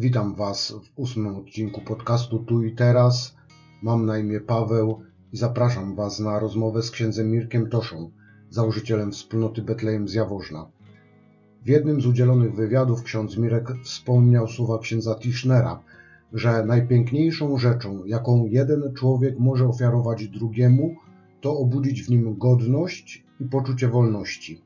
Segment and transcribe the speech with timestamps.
[0.00, 3.36] Witam Was w ósmym odcinku podcastu Tu i Teraz.
[3.82, 5.00] Mam na imię Paweł
[5.32, 8.10] i zapraszam Was na rozmowę z księdzem Mirkiem Toszą,
[8.50, 10.66] założycielem wspólnoty Betlejem z Jaworzna.
[11.64, 15.82] W jednym z udzielonych wywiadów ksiądz Mirek wspomniał słowa księdza Tischnera,
[16.32, 20.94] że najpiękniejszą rzeczą, jaką jeden człowiek może ofiarować drugiemu,
[21.40, 24.62] to obudzić w nim godność i poczucie wolności.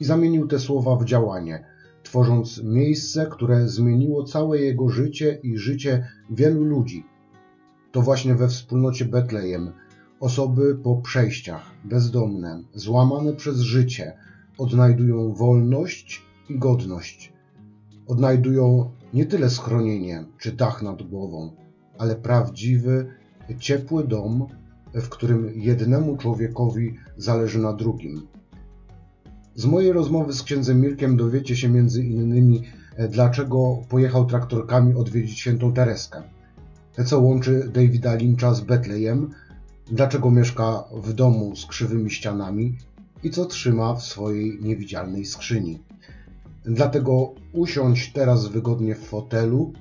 [0.00, 1.64] I zamienił te słowa w działanie–
[2.06, 7.04] tworząc miejsce, które zmieniło całe jego życie i życie wielu ludzi.
[7.92, 9.72] To właśnie we wspólnocie Betlejem
[10.20, 14.12] osoby po przejściach, bezdomne, złamane przez życie,
[14.58, 17.32] odnajdują wolność i godność.
[18.06, 21.50] Odnajdują nie tyle schronienie czy dach nad głową,
[21.98, 23.06] ale prawdziwy,
[23.58, 24.46] ciepły dom,
[24.94, 28.35] w którym jednemu człowiekowi zależy na drugim.
[29.56, 32.62] Z mojej rozmowy z księdzem Mirkiem dowiecie się między innymi,
[32.96, 36.22] e, dlaczego pojechał traktorkami odwiedzić świętą Tereskę,
[37.06, 39.30] co łączy Davida Lyncha z Betlejem,
[39.90, 42.76] dlaczego mieszka w domu z krzywymi ścianami
[43.22, 45.78] i co trzyma w swojej niewidzialnej skrzyni.
[46.64, 49.72] Dlatego usiądź teraz wygodnie w fotelu,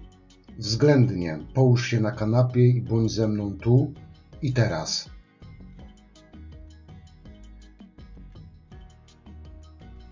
[0.57, 3.93] względnie połóż się na kanapie i bądź ze mną tu
[4.41, 5.14] i teraz.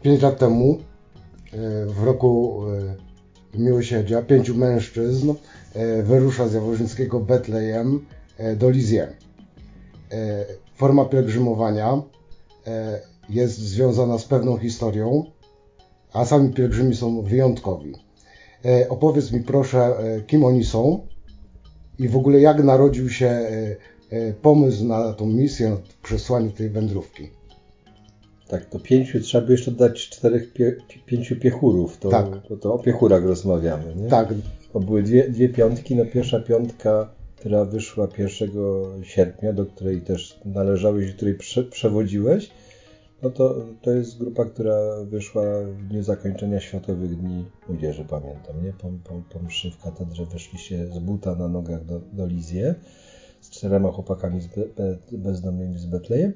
[0.03, 0.77] Pięć lat temu,
[1.53, 2.61] e, w roku
[3.55, 5.33] e, miłosierdzia, pięciu mężczyzn
[5.73, 8.05] e, wyrusza z Jaworzyńskiego Betlejem
[8.55, 9.07] do Lizję.
[10.75, 12.01] Forma pielgrzymowania
[13.29, 15.25] jest związana z pewną historią,
[16.13, 17.93] a sami pielgrzymi są wyjątkowi.
[18.89, 19.95] Opowiedz mi proszę,
[20.27, 21.07] kim oni są
[21.99, 23.41] i w ogóle jak narodził się
[24.41, 27.29] pomysł na tą misję, przesłanie tej wędrówki.
[28.53, 32.47] Tak, to pięciu, trzeba by jeszcze dodać czterech, pie, pięciu piechurów, to, tak.
[32.47, 34.07] to, to o piechurach rozmawiamy, nie?
[34.07, 34.33] Tak.
[34.73, 38.49] Bo były dwie, dwie piątki, no pierwsza piątka, która wyszła 1
[39.03, 42.51] sierpnia, do której też należałeś, której prze, przewodziłeś,
[43.21, 48.73] no to, to jest grupa, która wyszła w dniu zakończenia Światowych Dni Młodzieży, pamiętam, nie?
[48.73, 52.75] Po, po, po mszy w katedrze weszliście z buta na nogach do, do Lizję
[53.41, 56.33] z czterema chłopakami z be, bezdomnymi z Betlejem.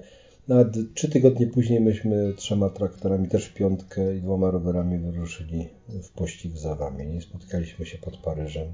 [0.48, 5.68] Nawet trzy tygodnie później myśmy trzema traktorami, też w piątkę i dwoma rowerami wyruszyli
[6.04, 7.08] w pościg za wami.
[7.08, 8.68] Nie spotkaliśmy się pod Paryżem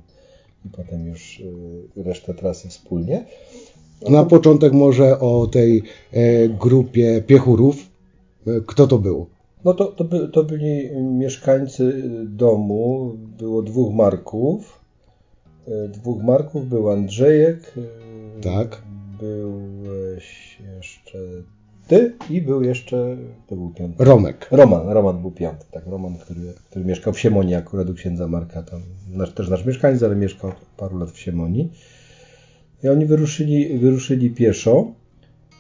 [0.66, 1.40] i potem już
[1.98, 3.26] y, resztę trasy wspólnie.
[4.10, 7.76] Na początek może o tej e, grupie piechurów.
[8.48, 9.26] E, kto to był?
[9.66, 13.12] No to, to, by, to byli mieszkańcy domu.
[13.38, 14.80] Było dwóch Marków.
[15.68, 17.74] E, dwóch Marków, był Andrzejek.
[18.42, 18.82] Tak.
[19.20, 21.18] Byłeś jeszcze
[21.88, 23.18] ty i był jeszcze,
[23.48, 24.04] to był piąty.
[24.04, 24.48] Romek.
[24.52, 28.64] Roman, Roman był piąty, tak, Roman, który, który mieszkał w Siemonii akurat u księdza Marka,
[28.64, 31.72] tam nasz, też nasz mieszkaniec, ale mieszkał paru lat w Siemonii.
[32.84, 34.94] I oni wyruszyli, wyruszyli pieszo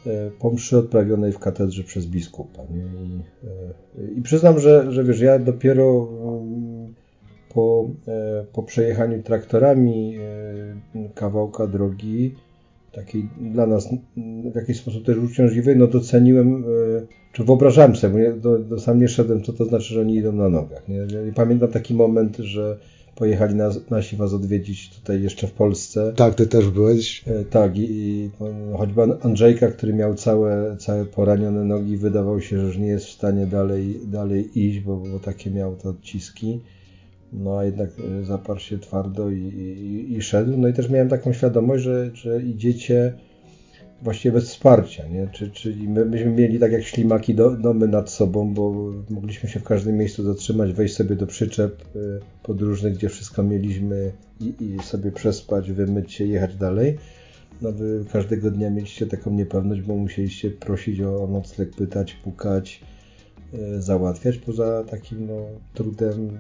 [0.05, 2.63] e, po mszy odprawionej w katedrze przez biskupa.
[2.63, 2.79] I,
[3.99, 6.93] e, I przyznam, że, że wiesz, ja dopiero mm,
[7.53, 10.17] po, e, po przejechaniu traktorami
[11.15, 12.35] kawałka drogi
[12.93, 13.89] takiej dla nas
[14.51, 18.99] w jakiś sposób też uciążliwej, no doceniłem, e, czy wyobrażałem sobie, bo do, do sam
[18.99, 20.87] nie szedłem, co to znaczy, że oni idą na nogach.
[20.87, 21.07] Nie?
[21.35, 22.77] Pamiętam taki moment, że
[23.15, 26.13] pojechali nas, nasi was odwiedzić tutaj jeszcze w Polsce.
[26.15, 27.23] Tak, ty też byłeś.
[27.27, 28.29] E, tak, i, i
[28.77, 33.11] choćby Andrzejka, który miał całe, całe poranione nogi, wydawał się, że już nie jest w
[33.11, 36.59] stanie dalej, dalej iść, bo, bo takie miał te odciski
[37.33, 37.89] no a jednak
[38.21, 40.57] e, zaparł się twardo i, i, i, szedł.
[40.57, 43.13] No i też miałem taką świadomość, że, że idziecie
[44.01, 45.27] właściwie bez wsparcia, nie?
[45.31, 49.59] Czy, czyli my, myśmy mieli tak jak ślimaki do, domy nad sobą, bo mogliśmy się
[49.59, 51.99] w każdym miejscu zatrzymać, wejść sobie do przyczep e,
[52.43, 56.97] podróżnych, gdzie wszystko mieliśmy i, i sobie przespać, wymyć się, jechać dalej.
[57.61, 62.81] No wy każdego dnia mieliście taką niepewność, bo musieliście prosić o, nocleg, pytać, pukać,
[63.79, 66.37] załatwiać, poza takim no, trudem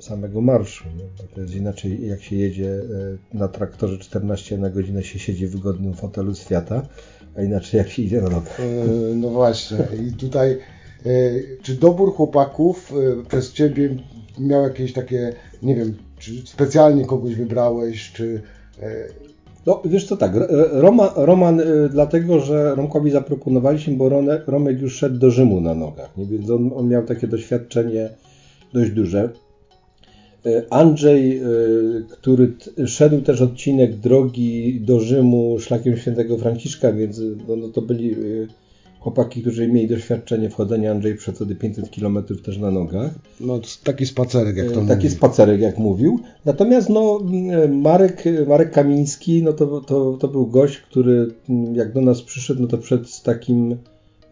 [0.00, 0.84] samego marszu.
[0.96, 1.26] Nie?
[1.34, 5.50] To jest inaczej, jak się jedzie e, na traktorze 14 na godzinę, się siedzi w
[5.50, 6.88] wygodnym fotelu z Fiata,
[7.36, 8.36] a inaczej jak się idzie na.
[8.36, 8.42] E,
[9.14, 9.78] no właśnie.
[10.08, 10.58] I tutaj, e,
[11.62, 12.92] czy dobór chłopaków
[13.28, 13.96] przez Ciebie
[14.38, 18.42] miał jakieś takie, nie wiem, czy specjalnie kogoś wybrałeś, czy...
[19.66, 20.32] No, wiesz co, tak,
[20.72, 24.10] Roma, Roman, dlatego, że Romkowi zaproponowaliśmy, bo
[24.46, 26.26] Romek już szedł do Rzymu na nogach, nie?
[26.26, 28.10] więc on, on miał takie doświadczenie
[28.72, 29.30] dość duże.
[30.46, 31.42] E, Andrzej, e,
[32.10, 32.52] który
[32.86, 38.16] szedł też odcinek drogi do Rzymu szlakiem świętego Franciszka, więc no, no to byli
[39.06, 43.14] chłopaki, którzy mieli doświadczenie wchodzenia, Andrzej przed wtedy 500 km też na nogach.
[43.40, 45.16] No taki spacerek, jak to Taki mówi.
[45.16, 46.20] spacerek, jak mówił.
[46.44, 47.20] Natomiast no,
[47.72, 51.34] Marek, Marek Kamiński, no to, to, to był gość, który
[51.72, 53.76] jak do nas przyszedł, no to przed z takim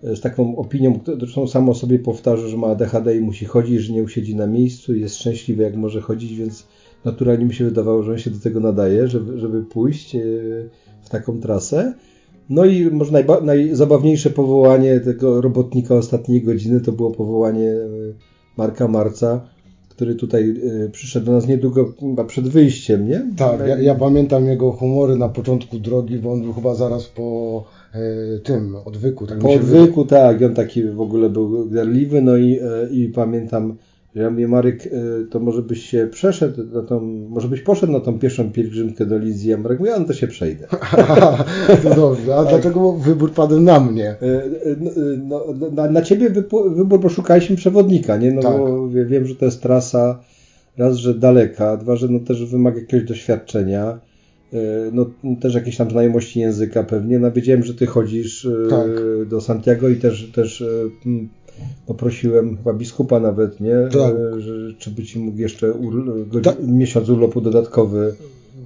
[0.02, 3.92] z taką opinią, zresztą sam o sobie powtarza, że ma ADHD i musi chodzić, że
[3.92, 6.66] nie usiedzi na miejscu, jest szczęśliwy jak może chodzić, więc
[7.04, 10.16] naturalnie mi się wydawało, że on się do tego nadaje, żeby, żeby pójść
[11.02, 11.94] w taką trasę.
[12.50, 17.86] No i może najba, najzabawniejsze powołanie tego robotnika ostatniej godziny to było powołanie e,
[18.56, 19.40] Marka Marca,
[19.88, 20.54] który tutaj
[20.84, 23.26] e, przyszedł do nas niedługo chyba przed wyjściem, nie?
[23.36, 27.64] Tak, ja, ja, pamiętam jego humory na początku drogi, bo on był chyba zaraz po
[27.94, 29.26] e, tym odwyku.
[29.26, 33.76] Tak po odwyku, tak, on taki w ogóle był garliwy, no i, i pamiętam
[34.14, 38.00] ja mówię, Marek, y, to może byś się przeszedł na tą, może byś poszedł na
[38.00, 40.66] tą pierwszą pielgrzymkę do Lizji, a Marek mówi, a no to się przejdę.
[41.82, 44.16] to dobrze, a dlaczego wybór padł na mnie?
[44.22, 44.26] Y,
[44.70, 48.32] y, no, na, na ciebie wybór, bo szukaliśmy przewodnika, nie?
[48.32, 48.58] No tak.
[48.58, 50.20] bo wiem, że to jest trasa
[50.78, 53.98] raz, że daleka, dwa, że no też wymaga jakiegoś doświadczenia
[54.92, 57.18] no też jakieś tam znajomości języka pewnie.
[57.18, 58.88] No wiedziałem, że ty chodzisz tak.
[59.28, 60.64] do Santiago i też, też
[61.86, 63.76] poprosiłem chyba biskupa nawet, nie?
[63.92, 64.14] Tak.
[64.38, 66.56] Że, czy by ci mógł jeszcze ur, tak.
[66.62, 68.14] miesiąc urlopu dodatkowy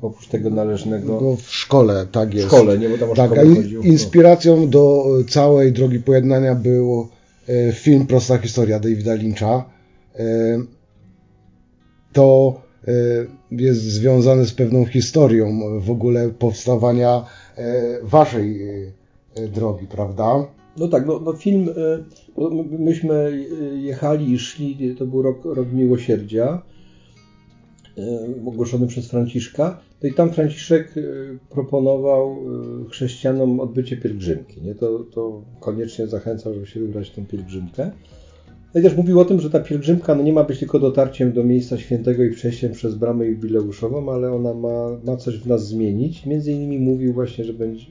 [0.02, 1.20] oprócz tego należnego.
[1.23, 2.46] No w szkole, tak jest.
[2.46, 2.88] W szkole, nie?
[2.88, 3.82] Bo tam tak, szkole chodził.
[3.82, 7.08] Inspiracją do całej drogi pojednania był
[7.49, 9.64] e, film Prosta historia Davida Lyncha.
[10.17, 10.25] E,
[12.12, 12.93] to e,
[13.50, 17.25] jest związane z pewną historią w ogóle powstawania
[18.02, 18.61] waszej
[19.49, 20.46] drogi, prawda?
[20.76, 21.69] No tak, no, no film,
[22.79, 23.46] myśmy
[23.76, 26.62] jechali i szli, to był rok, rok miłosierdzia,
[28.46, 29.81] ogłoszony przez Franciszka.
[30.02, 30.94] No i tam Franciszek
[31.50, 32.37] proponował
[32.90, 34.62] chrześcijanom odbycie pielgrzymki.
[34.62, 34.75] Nie?
[34.75, 37.90] To, to koniecznie zachęcał, żeby się wybrać tą pielgrzymkę.
[38.75, 41.32] No i też mówił o tym, że ta pielgrzymka no nie ma być tylko dotarciem
[41.32, 45.69] do miejsca świętego i przejściem przez bramę jubileuszową, ale ona ma, ma coś w nas
[45.69, 46.26] zmienić.
[46.26, 47.87] Między innymi mówił właśnie, że będzie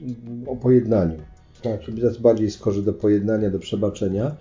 [0.46, 1.18] o pojednaniu
[1.62, 1.82] tak.
[1.82, 4.36] żeby bardziej skorzy do pojednania, do przebaczenia.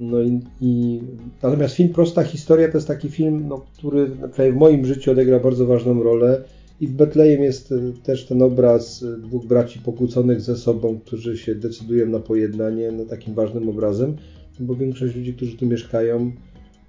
[0.00, 1.00] No i, i,
[1.42, 4.06] natomiast film Prosta Historia to jest taki film, no, który
[4.52, 6.44] w moim życiu odegrał bardzo ważną rolę.
[6.80, 11.38] I w Betlejem jest e, też ten obraz e, dwóch braci pokłóconych ze sobą, którzy
[11.38, 14.16] się decydują na pojednanie, no, takim ważnym obrazem,
[14.60, 16.32] bo większość ludzi, którzy tu mieszkają,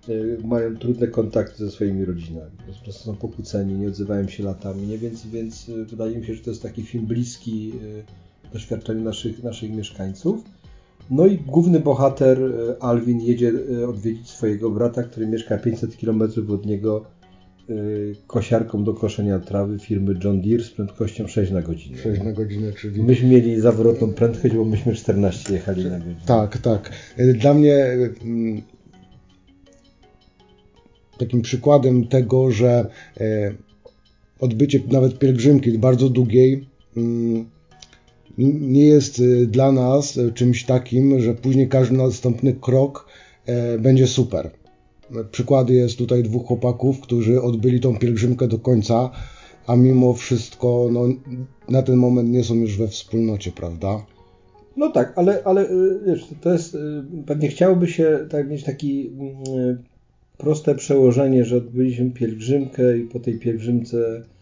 [0.09, 2.51] e, mają trudne kontakty ze swoimi rodzinami.
[2.67, 4.97] Po prostu są pokłóceni, nie odzywają się latami, nie?
[4.97, 7.73] Więc, więc wydaje mi się, że to jest taki film bliski
[8.53, 10.43] doświadczeniu naszych, naszych mieszkańców.
[11.11, 13.51] No i główny bohater e, Alvin jedzie
[13.81, 16.21] e, odwiedzić swojego brata, który mieszka 500 km
[16.53, 17.05] od niego
[17.69, 17.73] e,
[18.27, 21.97] kosiarką do koszenia trawy firmy John Deere z prędkością 6 na godzinę.
[21.97, 23.03] 6 na godzinę, czyli...
[23.03, 26.21] Myśmy mieli zawrotną prędkość, bo myśmy 14 jechali na godzinę.
[26.25, 26.91] Tak, tak.
[27.33, 27.85] Dla mnie
[31.19, 32.85] takim przykładem tego, że
[34.39, 36.67] odbycie nawet pielgrzymki bardzo długiej
[38.37, 43.07] nie jest y, dla nas y, czymś takim, że później każdy następny krok
[43.45, 44.49] e, będzie super.
[45.31, 49.09] Przykłady jest tutaj dwóch chłopaków, którzy odbyli tą pielgrzymkę do końca,
[49.67, 51.01] a mimo wszystko no,
[51.69, 54.05] na ten moment nie są już we wspólnocie, prawda?
[54.77, 56.77] No tak, ale, ale y, wiesz, to jest,
[57.25, 59.83] pewnie chciałoby się tak, mieć taki mm,
[60.37, 64.36] proste przełożenie, że odbyliśmy pielgrzymkę i po tej pielgrzymce Y,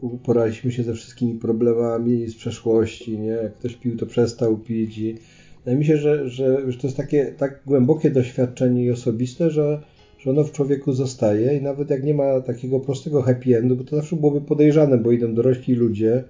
[0.00, 3.28] uporaliśmy się ze wszystkimi problemami z przeszłości, nie?
[3.28, 5.14] Jak ktoś pił, to przestał pić i
[5.58, 9.82] wydaje mi się, że, że, że to jest takie tak głębokie doświadczenie i osobiste, że,
[10.18, 13.84] że ono w człowieku zostaje i nawet jak nie ma takiego prostego happy endu, bo
[13.84, 16.24] to zawsze byłoby podejrzane, bo idą dorośli ludzie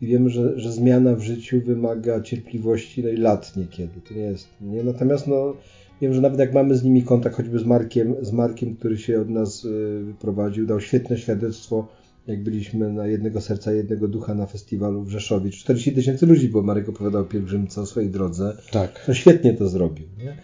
[0.00, 4.00] i wiemy, że, że zmiana w życiu wymaga cierpliwości no i lat niekiedy.
[4.08, 4.82] To nie jest, nie?
[4.82, 5.56] Natomiast no,
[6.00, 9.20] wiem, że nawet jak mamy z nimi kontakt, choćby z Markiem, z Markiem, który się
[9.20, 11.88] od nas y, wyprowadził, dał świetne świadectwo
[12.26, 15.50] jak byliśmy na jednego serca, jednego ducha na festiwalu w Rzeszowie.
[15.50, 18.56] 40 tysięcy ludzi, bo Marek opowiadał pielgrzymce o swojej drodze.
[18.70, 19.04] Tak.
[19.06, 20.06] To świetnie to zrobił.
[20.18, 20.36] Nie?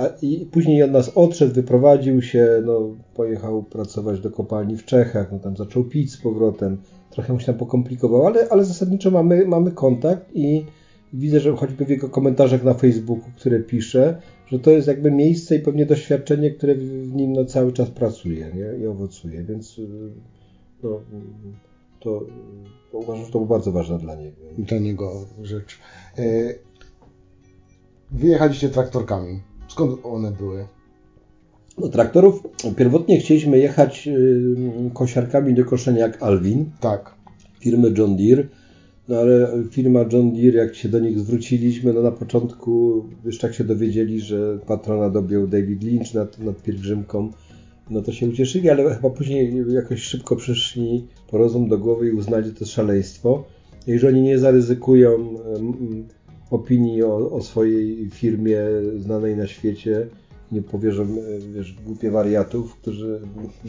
[0.00, 5.32] A, I później od nas odszedł, wyprowadził się, no, pojechał pracować do kopalni w Czechach,
[5.32, 6.76] no, tam zaczął pić z powrotem.
[7.10, 10.64] Trochę mu się tam pokomplikowało, ale, ale zasadniczo mamy, mamy kontakt i
[11.12, 15.56] widzę, że choćby w jego komentarzach na Facebooku, które pisze, że to jest jakby miejsce
[15.56, 18.84] i pewnie doświadczenie, które w nim no, cały czas pracuje nie?
[18.84, 19.80] i owocuje, więc
[20.82, 21.00] to,
[22.00, 22.26] to,
[22.92, 24.36] to uważam, że to było bardzo ważne dla niego.
[24.58, 25.78] Dla niego rzecz.
[26.18, 26.22] E,
[28.10, 29.40] wyjechaliście traktorkami.
[29.68, 30.66] Skąd one były?
[31.78, 32.42] No, traktorów
[32.76, 36.70] pierwotnie chcieliśmy jechać y, kosiarkami do koszenia jak Alwin.
[36.80, 37.14] Tak.
[37.60, 38.44] Firmy John Deere.
[39.08, 43.54] No ale firma John Deere, jak się do nich zwróciliśmy, no na początku już tak
[43.54, 47.30] się dowiedzieli, że patrona dobił David Lynch nad, nad pielgrzymką,
[47.90, 52.12] no to się ucieszyli, ale chyba później jakoś szybko przyszli po rozum do głowy i
[52.12, 53.44] uznali, że to jest szaleństwo.
[53.86, 55.38] I że oni nie zaryzykują
[56.50, 58.58] opinii o, o swojej firmie
[58.98, 60.06] znanej na świecie,
[60.52, 61.06] nie powierzą
[61.54, 63.20] wiesz, głupie wariatów, którzy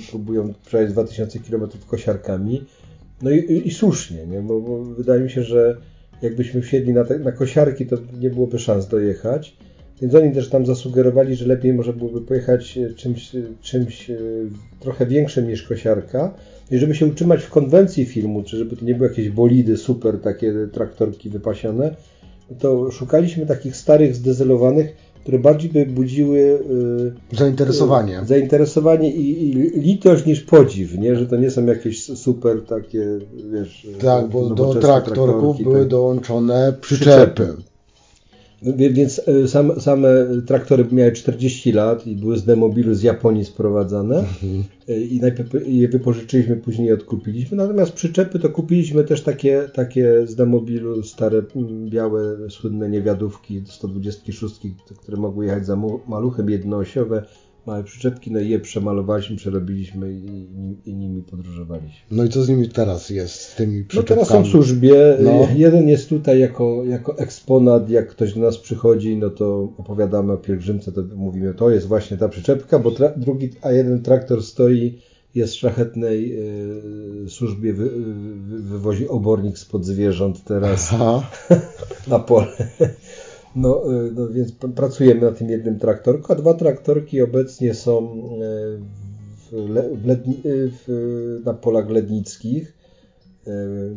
[0.10, 2.66] próbują przejść 2000 km kosiarkami.
[3.22, 4.42] No i, i, i słusznie, nie?
[4.42, 5.78] Bo, bo, wydaje mi się, że
[6.22, 9.58] jakbyśmy wsiedli na, te, na kosiarki, to nie byłoby szans dojechać.
[10.02, 14.18] Więc oni też tam zasugerowali, że lepiej może byłoby pojechać e, czymś, e, czymś e,
[14.80, 16.34] trochę większym niż kosiarka.
[16.72, 20.22] I żeby się utrzymać w konwencji filmu, czy żeby to nie były jakieś bolidy super,
[20.22, 21.96] takie traktorki wypasione,
[22.60, 30.26] to szukaliśmy takich starych, zdezelowanych, które bardziej by budziły yy, zainteresowanie, zainteresowanie i, i, litość
[30.26, 31.16] niż podziw, nie?
[31.16, 33.06] że to nie są jakieś super takie,
[33.54, 33.88] wiesz...
[34.02, 35.88] Tak, bo do traktorków były tak.
[35.88, 37.44] dołączone przyczepy.
[37.44, 37.67] przyczepy.
[38.62, 40.08] Więc e, same, same
[40.46, 44.64] traktory miały 40 lat i były z demobilu z Japonii sprowadzane mhm.
[44.90, 47.58] E, i najpierw je wypożyczyliśmy, później je odkupiliśmy.
[47.58, 51.44] Natomiast przyczepy to kupiliśmy też takie, takie z demobilu, stare,
[51.90, 54.60] białe, słynne niewiadówki 126,
[54.98, 57.24] które mogły jechać za maluchem, jednoosiowe
[57.68, 60.48] małe przyczepki, no i je przemalowaliśmy, przerobiliśmy i,
[60.86, 62.02] i, nimi podróżowaliśmy.
[62.12, 64.20] No i co z nimi teraz jest, z tymi przyczepkami?
[64.20, 65.18] No teraz są w służbie.
[65.20, 65.48] No.
[65.56, 70.38] Jeden jest tutaj jako, jako eksponat, jak ktoś do nas przychodzi, no to opowiadamy o
[70.38, 75.00] pielgrzymce, to mówimy, to jest właśnie ta przyczepka, bo drugi, a jeden traktor stoi,
[75.36, 76.40] jest w szlachetnej
[77.26, 80.92] y, służbie, wy, wy, wywozi obornik spod zwierząt teraz
[82.08, 82.48] na pole.
[83.56, 88.80] No, y, no więc pracujemy na tym jednym traktorku, a dwa traktorki obecnie są y,
[89.36, 89.52] w,
[90.04, 90.10] w
[90.46, 92.78] y, w, na polach lednickich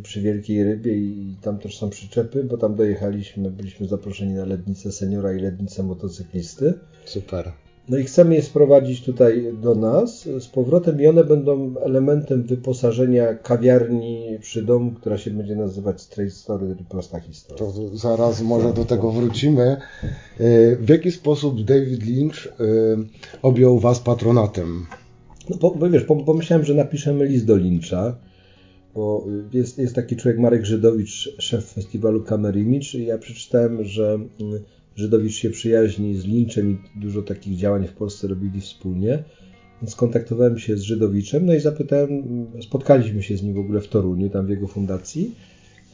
[0.03, 4.93] przy Wielkiej Rybie i tam też są przyczepy, bo tam dojechaliśmy, byliśmy zaproszeni na lednicę
[4.93, 6.75] seniora i lednicę motocyklisty.
[7.05, 7.53] Super.
[7.89, 13.35] No i chcemy je sprowadzić tutaj do nas z powrotem i one będą elementem wyposażenia
[13.35, 17.59] kawiarni przy domu, która się będzie nazywać Straight Story, prosta historia.
[17.59, 19.63] To zaraz może do tego wrócimy.
[19.63, 22.53] E, w jaki sposób David Lynch e,
[23.43, 24.87] objął Was patronatem?
[25.51, 28.17] No bo, bo wiesz, pomyślałem, że napiszemy list do Lyncha,
[28.95, 34.15] bo jest, jest taki człowiek Marek Żydowicz, szef festiwalu Camera Image i ja przeczytałem, że
[34.41, 34.63] mm,
[35.01, 39.25] Żydowicz się przyjaźni z Lynchem i dużo takich działań w Polsce robili wspólnie.
[39.83, 42.11] Więc kontaktowałem się z Żydowiczem, no i zapytałem,
[42.63, 45.35] spotkaliśmy się z nim w ogóle w Toruniu, tam w jego fundacji.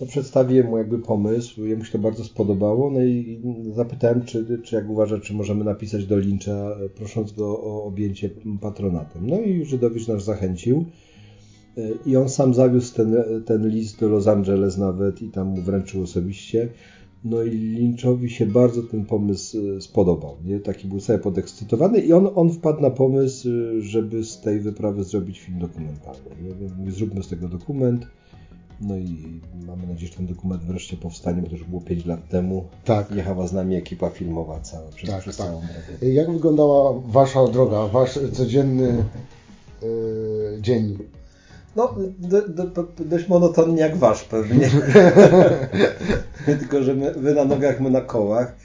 [0.01, 3.41] No, przedstawiłem mu jakby pomysł, jemu się to bardzo spodobało, no i
[3.75, 9.27] zapytałem, czy, czy jak uważa, czy możemy napisać do Lyncha, prosząc go o objęcie patronatem.
[9.27, 10.85] No i Żydowicz nas zachęcił.
[12.07, 16.03] I on sam zawiózł ten, ten list do Los Angeles nawet i tam mu wręczył
[16.03, 16.69] osobiście.
[17.25, 20.37] No i Lynchowi się bardzo ten pomysł e, spodobał.
[20.45, 20.61] Nie?
[20.61, 25.05] Taki był cały podekscytowany i on, on wpadł na pomysł, e, żeby z tej wyprawy
[25.05, 26.31] zrobić film dokumentalny.
[26.85, 26.93] Nie?
[26.93, 28.07] Zróbmy z tego dokument.
[28.81, 32.29] No i mamy nadzieję, że ten dokument wreszcie powstanie, bo to już było 5 lat
[32.29, 32.65] temu.
[32.85, 33.11] Tak.
[33.11, 35.47] Jechała z nami ekipa filmowa cała przez, tak, przez tak.
[35.47, 36.13] całą drogę.
[36.13, 39.05] Jak wyglądała Wasza droga, Wasz codzienny
[39.83, 40.99] yy, dzień
[41.77, 44.71] no, do, do, dość monotonnie jak wasz pewnie.
[46.61, 48.57] Tylko, że my, wy na nogach, my na kołach.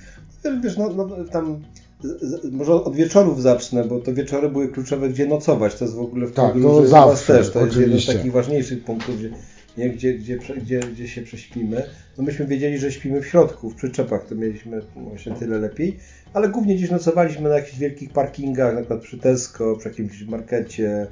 [0.63, 1.62] Wiesz, no, no tam
[2.03, 5.75] z, może od wieczorów zacznę, bo to wieczory były kluczowe, gdzie nocować.
[5.75, 7.51] To jest w ogóle w tak, to zawsze, też.
[7.51, 7.80] To oczywiście.
[7.80, 9.30] jest jeden z takich ważniejszych punktów, gdzie,
[9.77, 11.84] nie, gdzie, gdzie, gdzie, gdzie się prześpimy.
[12.18, 15.98] No myśmy wiedzieli, że śpimy w środku, w przyczepach, to mieliśmy właśnie tyle lepiej,
[16.34, 21.08] ale głównie gdzieś nocowaliśmy na jakichś wielkich parkingach, na przykład przy Tesco, przy jakimś markecie,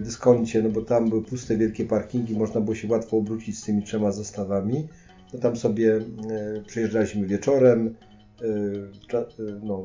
[0.00, 3.82] dyskoncie, no bo tam były puste wielkie parkingi, można było się łatwo obrócić z tymi
[3.82, 4.88] trzema zestawami.
[5.32, 6.02] No tam sobie e,
[6.66, 7.94] przyjeżdżaliśmy wieczorem,
[8.42, 9.84] e, no,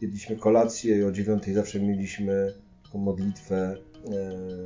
[0.00, 2.52] jedliśmy kolację i o dziewiątej zawsze mieliśmy
[2.84, 3.76] taką modlitwę,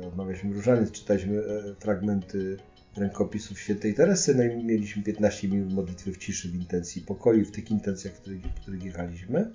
[0.07, 1.43] odmawialiśmy różaniec, czytaliśmy
[1.79, 2.57] fragmenty
[2.97, 7.51] rękopisów świętej Teresy, no i mieliśmy 15 minut modlitwy w ciszy, w intencji pokoju, w
[7.51, 9.51] tych intencjach, w których, w których jechaliśmy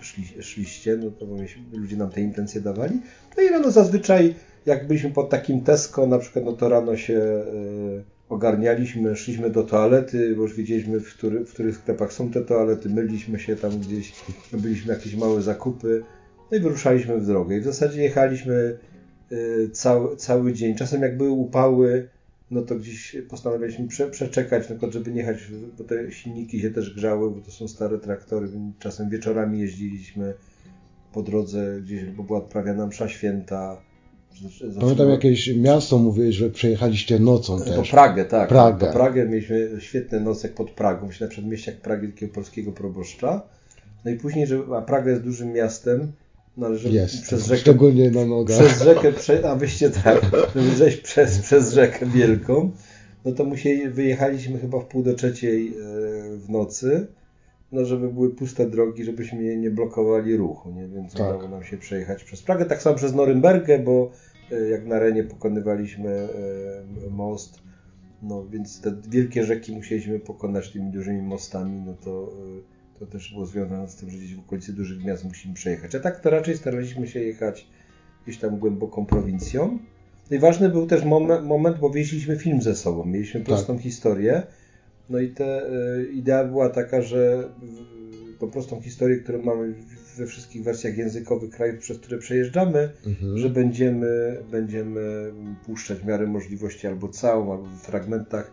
[0.00, 1.26] szli, szliście, no to
[1.72, 3.00] ludzie nam te intencje dawali.
[3.36, 4.34] No i rano zazwyczaj,
[4.66, 9.62] jak byliśmy pod takim Tesco, na przykład, no to rano się y, ogarnialiśmy, szliśmy do
[9.62, 13.78] toalety, bo już wiedzieliśmy, w, który, w których sklepach są te toalety, myliśmy się tam
[13.78, 14.12] gdzieś,
[14.52, 16.02] byliśmy jakieś małe zakupy,
[16.50, 17.56] no i wyruszaliśmy w drogę.
[17.56, 18.78] I w zasadzie jechaliśmy
[19.32, 20.74] y, cały, cały dzień.
[20.74, 22.08] Czasem jak były upały,
[22.50, 25.36] no to gdzieś postanawialiśmy prze, przeczekać, no żeby nie jechać,
[25.78, 30.34] bo te silniki się też grzały, bo to są stare traktory, więc czasem wieczorami jeździliśmy
[31.12, 33.82] po drodze gdzieś, bo była odprawiana msza święta,
[34.80, 37.76] Pamiętam jakieś miasto, mówiłeś, że przejechaliście nocą też.
[37.76, 38.48] To Pragę, tak.
[38.48, 38.86] Pragę.
[38.86, 43.42] To Pragę mieliśmy świetny nocek pod Pragą, myślę na przedmieściach Pragi, takiego polskiego proboszcza.
[44.04, 46.12] No i później, że, a Praga jest dużym miastem,
[46.64, 48.58] ale żeby Jest, przez rzekę, szczególnie na nogach.
[48.58, 52.70] przez rzekę, prze, a wyście tak, żeby zejść przez, przez rzekę wielką,
[53.24, 55.72] no to musieli, wyjechaliśmy chyba w pół do trzeciej e,
[56.36, 57.06] w nocy,
[57.72, 60.88] no żeby były puste drogi, żebyśmy nie, nie blokowali ruchu, nie?
[60.88, 61.20] więc Tak.
[61.34, 64.10] udało nam się przejechać przez Pragę, tak samo przez Norymbergę, bo
[64.52, 67.58] e, jak na Renie pokonywaliśmy e, most,
[68.22, 72.32] no więc te wielkie rzeki musieliśmy pokonać tymi dużymi mostami, no to,
[72.98, 75.94] to też było związane z tym, że gdzieś w okolicy dużych miast musimy przejechać.
[75.94, 77.66] A tak to raczej staraliśmy się jechać
[78.24, 79.78] gdzieś tam głęboką prowincją.
[80.30, 84.42] No i ważny był też moment, moment bo wieźliśmy film ze sobą, mieliśmy prostą historię.
[85.10, 89.74] No i te, e, idea była taka, że w- tą prostą historię, którą mamy
[90.16, 93.38] we wszystkich wersjach językowych krajów, przez które przejeżdżamy, Mhm.
[93.38, 95.32] że będziemy, będziemy
[95.66, 98.50] puszczać w miarę możliwości albo całą, albo w fragmentach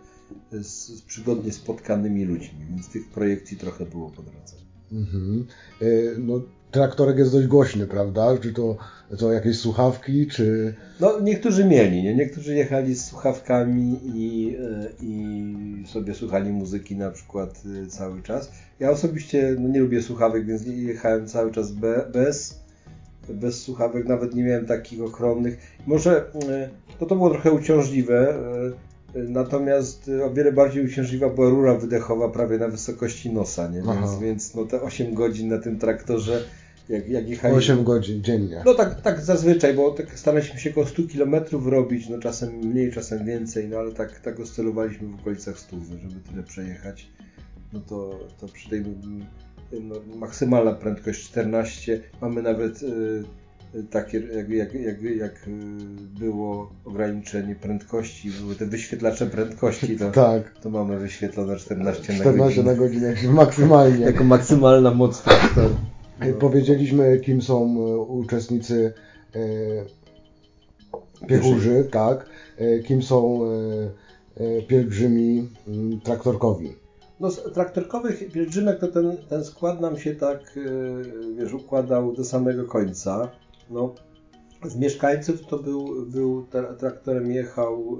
[0.51, 4.55] z, z przygodnie spotkanymi ludźmi, więc tych projekcji trochę było po drodze.
[4.91, 5.45] Mhm.
[5.81, 5.85] E,
[6.17, 8.37] No, traktorek jest dość głośny, prawda?
[8.37, 8.77] Czy to,
[9.19, 10.73] to jakieś słuchawki, czy...
[10.99, 12.15] No, niektórzy mieli, nie?
[12.15, 18.51] Niektórzy jechali z słuchawkami i, e, i sobie słuchali muzyki na przykład e, cały czas.
[18.79, 22.63] Ja osobiście no, nie lubię słuchawek, więc jechałem cały czas be, bez,
[23.29, 25.57] bez słuchawek, nawet nie miałem takich ochronnych.
[25.87, 28.35] Może e, to, było trochę uciążliwe,
[29.15, 33.81] natomiast e, o wiele bardziej uciążliwa była rura wydechowa prawie na wysokości nosa, nie?
[33.81, 36.43] Więc, więc no, te 8 godzin na tym traktorze,
[36.89, 37.73] jak, jak jechaliśmy...
[37.73, 38.61] 8 godzin dziennie.
[38.65, 42.91] No tak, tak zazwyczaj, bo tak staraliśmy się około 100 km robić, no czasem mniej,
[42.91, 47.07] czasem więcej, no ale tak, tak oscylowaliśmy w okolicach 100, żeby tyle przejechać.
[47.73, 49.25] No to, to przy tej mm,
[49.81, 53.23] no, maksymalna prędkość 14, mamy nawet y, y,
[53.89, 55.51] takie, jak, jak, jak, jak y,
[56.19, 62.63] było ograniczenie prędkości, były te wyświetlacze prędkości, to, Tak, to mamy wyświetlone 14 na 14
[62.63, 63.09] na godzinę.
[63.15, 64.05] godzinę, maksymalnie.
[64.05, 65.23] Jako maksymalna moc.
[66.19, 68.93] E, Powiedzieliśmy, kim są e, uczestnicy
[69.35, 69.39] e,
[71.27, 72.25] piechurzy, tak,
[72.57, 73.49] e, kim są e,
[74.43, 75.49] e, pielgrzymi
[76.03, 76.75] traktorkowi.
[77.19, 80.59] No z traktorkowych pielgrzymek to ten, ten skład nam się tak,
[81.37, 83.29] wiesz, układał do samego końca.
[83.69, 83.93] No,
[84.65, 87.97] z mieszkańców to był, był tra- traktorem jechał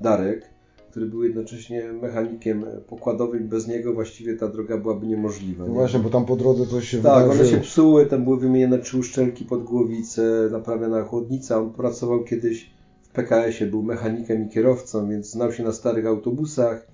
[0.00, 0.50] Darek,
[0.90, 3.48] który był jednocześnie mechanikiem pokładowym.
[3.48, 5.64] Bez niego właściwie ta droga byłaby niemożliwa.
[5.64, 5.74] No nie?
[5.74, 7.34] właśnie, bo tam po drodze coś się Tak, wydarzyło.
[7.34, 11.58] one się psuły, tam były wymienione trzy uszczelki pod głowicę, naprawiona chłodnica.
[11.58, 12.70] On pracował kiedyś
[13.02, 16.86] w PKS-ie, był mechanikiem i kierowcą, więc znał się na starych autobusach,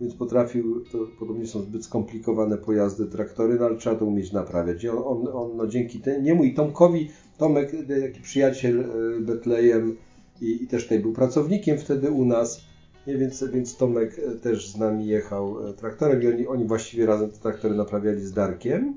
[0.00, 4.84] więc potrafił, to podobnie są zbyt skomplikowane pojazdy, traktory, no ale trzeba to umieć naprawiać.
[4.84, 9.20] I on, on, on no, dzięki te, niemu i Tomkowi, Tomek, e, taki przyjaciel e,
[9.20, 9.96] Betlejem
[10.40, 12.66] i, i też tutaj był pracownikiem wtedy u nas,
[13.06, 17.06] nie, więc, więc Tomek e, też z nami jechał e, traktorem i oni, oni właściwie
[17.06, 18.94] razem te traktory naprawiali z Darkiem.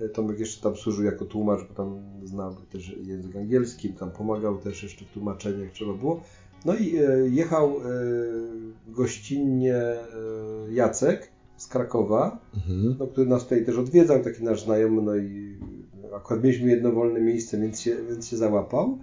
[0.00, 4.58] E, Tomek jeszcze tam służył jako tłumacz, bo tam znał też język angielski, tam pomagał
[4.58, 6.22] też jeszcze w tłumaczeniu, jak trzeba było.
[6.64, 7.72] No i e, jechał e,
[8.88, 9.98] gościnnie e,
[10.70, 12.96] Jacek z Krakowa, Mhm.
[12.98, 15.56] no, który nas tutaj też odwiedzał, taki nasz znajomy, no i
[16.16, 18.98] akurat mieliśmy jedno wolne miejsce, więc się, więc się załapał.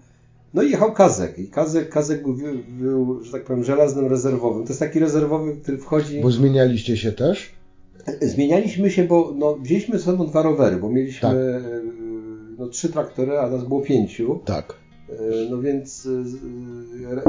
[0.53, 1.39] No i jechał Kazek.
[1.39, 2.35] I Kazek, Kazek był,
[2.69, 4.63] był, że tak powiem, żelaznym rezerwowym.
[4.63, 6.21] To jest taki rezerwowy, który wchodzi...
[6.21, 7.51] Bo zmienialiście się też?
[8.21, 11.37] Zmienialiśmy się, bo no, wzięliśmy ze sobą dwa rowery, bo mieliśmy Tak.
[12.57, 14.39] no, trzy traktory, a nas było pięciu.
[14.45, 14.73] Tak.
[15.09, 17.21] E, No więc e, e,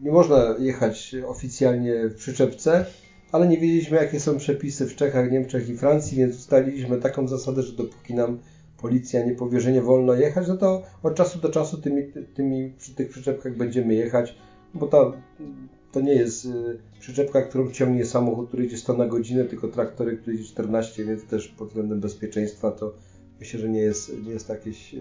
[0.00, 2.86] nie można jechać oficjalnie w przyczepce,
[3.32, 7.62] ale nie wiedzieliśmy jakie są przepisy w Czechach, Niemczech i Francji, więc ustaliliśmy taką zasadę,
[7.62, 8.38] że dopóki nam
[8.82, 12.02] policja nie powie, że nie wolno jechać, no to od czasu do czasu tymi,
[12.34, 14.34] tymi przy tych przyczepkach będziemy jechać,
[14.74, 15.12] bo ta,
[15.92, 16.48] to nie jest
[17.00, 21.24] przyczepka, którą ciągnie samochód, który idzie 100 na godzinę, tylko traktory, który idzie 14, więc
[21.24, 22.94] też pod względem bezpieczeństwa to
[23.40, 24.94] myślę, że nie jest, nie jest jakieś,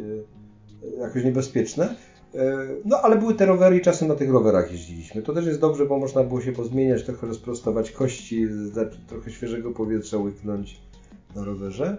[1.00, 1.96] jakoś niebezpieczne.
[2.36, 2.40] Y,
[2.86, 5.22] No ale były te rowery i czasem na tych rowerach jeździliśmy.
[5.22, 8.48] To też jest dobrze, bo można było się pozmieniać, trochę rozprostować kości,
[9.08, 10.82] trochę świeżego powietrza łyknąć
[11.36, 11.98] na rowerze.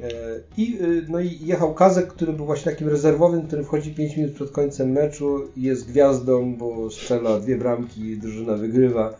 [0.00, 0.10] E,
[0.56, 4.32] I, y, no i jechał Kazek, który był właśnie takim rezerwowym, który wchodzi 5 minut
[4.32, 9.14] przed końcem meczu i jest gwiazdą, bo strzela dwie bramki drużyna wygrywa.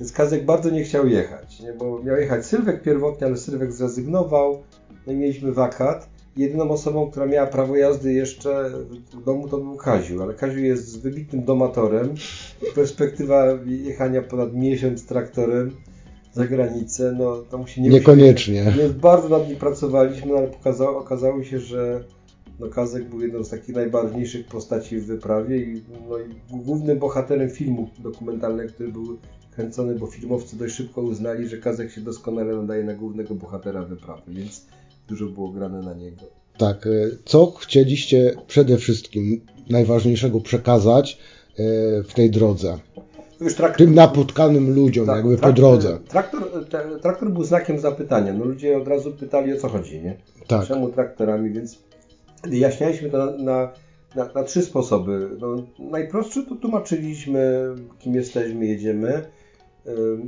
[0.00, 1.72] Więc Kazek bardzo nie chciał jechać, nie?
[1.72, 4.62] bo miał jechać Sylwek pierwotnie, ale Sylwek zrezygnował.
[5.06, 6.08] No i mieliśmy wakat.
[6.36, 8.70] Jedyną osobą, która miała prawo jazdy jeszcze
[9.12, 12.14] w domu to był Kaziu, ale Kaziu jest wybitnym domatorem.
[12.74, 15.70] Perspektywa jechania ponad miesiąc traktorem
[16.32, 18.64] za granicę, no to mu się nie Niekoniecznie.
[18.78, 22.04] nie, bardzo nad nim pracowaliśmy, no ale pokazało, okazało się, że
[22.60, 27.50] no Kazek był jedną z takich najbarwniejszych postaci w wyprawie i, no, i głównym bohaterem
[27.50, 29.18] filmu dokumentalnego, który był
[29.50, 34.22] kręcony, bo filmowcy dość szybko uznali, że Kazek się doskonale nadaje na głównego bohatera wyprawy,
[34.28, 34.66] więc
[35.08, 36.22] dużo było grane na niego.
[36.58, 36.90] Tak, e,
[37.24, 41.18] co chcieliście przede wszystkim najważniejszego przekazać
[41.58, 41.62] e,
[42.02, 42.78] w tej drodze?
[43.40, 45.98] Wiesz, traktor, tym napotkanym ludziom, tak, jakby traktor, po drodze.
[46.08, 46.66] Traktor,
[47.02, 48.32] traktor był znakiem zapytania.
[48.32, 50.16] No ludzie od razu pytali o co chodzi, nie?
[50.46, 50.66] Tak.
[50.66, 51.78] Czemu traktorami, więc
[52.44, 53.72] wyjaśnialiśmy to na, na,
[54.16, 55.28] na, na trzy sposoby.
[55.40, 59.22] No, najprostszy to tłumaczyliśmy, kim jesteśmy, jedziemy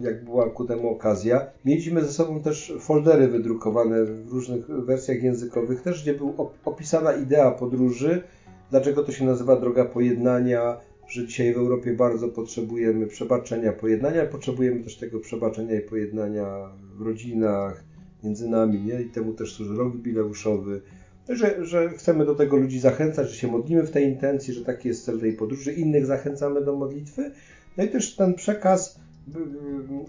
[0.01, 1.47] jak była ku temu okazja.
[1.65, 6.33] Mieliśmy ze sobą też foldery wydrukowane w różnych wersjach językowych, też gdzie była
[6.65, 8.23] opisana idea podróży,
[8.71, 10.77] dlaczego to się nazywa droga pojednania,
[11.09, 17.03] że dzisiaj w Europie bardzo potrzebujemy przebaczenia, pojednania, potrzebujemy też tego przebaczenia i pojednania w
[17.03, 17.85] rodzinach,
[18.25, 19.03] między nami, nie?
[19.03, 20.81] i temu też służy rok jubileuszowy.
[21.29, 24.89] Że, że chcemy do tego ludzi zachęcać, że się modlimy w tej intencji, że taki
[24.89, 27.31] jest cel tej podróży, innych zachęcamy do modlitwy.
[27.77, 29.01] No i też ten przekaz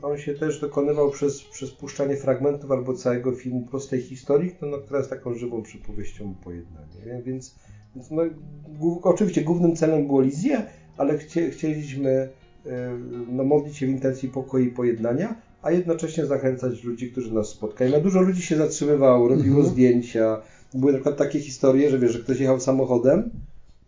[0.01, 4.99] on się też dokonywał przez, przez puszczanie fragmentów albo całego filmu prostej historii, no, która
[4.99, 7.21] jest taką żywą przypowieścią pojednania.
[7.25, 7.55] Więc,
[7.95, 8.23] więc no,
[9.01, 10.65] oczywiście głównym celem było Lizję,
[10.97, 12.29] ale chcie, chcieliśmy
[13.31, 17.91] no, modlić się w intencji pokoju i pojednania, a jednocześnie zachęcać ludzi, którzy nas spotkają.
[17.91, 19.73] Na dużo ludzi się zatrzymywało, robiło mhm.
[19.73, 20.41] zdjęcia.
[20.73, 23.29] Były na przykład takie historie, że wiesz, że ktoś jechał samochodem,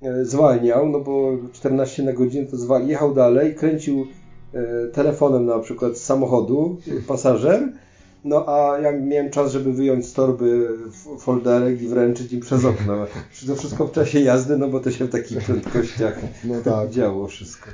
[0.02, 4.27] e, zwalniał, no bo 14 na godzinę to zwalniał, jechał dalej, kręcił E,
[4.94, 7.70] telefonem na przykład z samochodu, pasażer,
[8.24, 10.70] no a ja miałem czas, żeby wyjąć z torby
[11.20, 13.06] folderek i wręczyć im przez okno.
[13.48, 16.90] To wszystko w czasie jazdy, no bo to się w takich prędkościach no tak.
[16.90, 17.70] działo wszystko.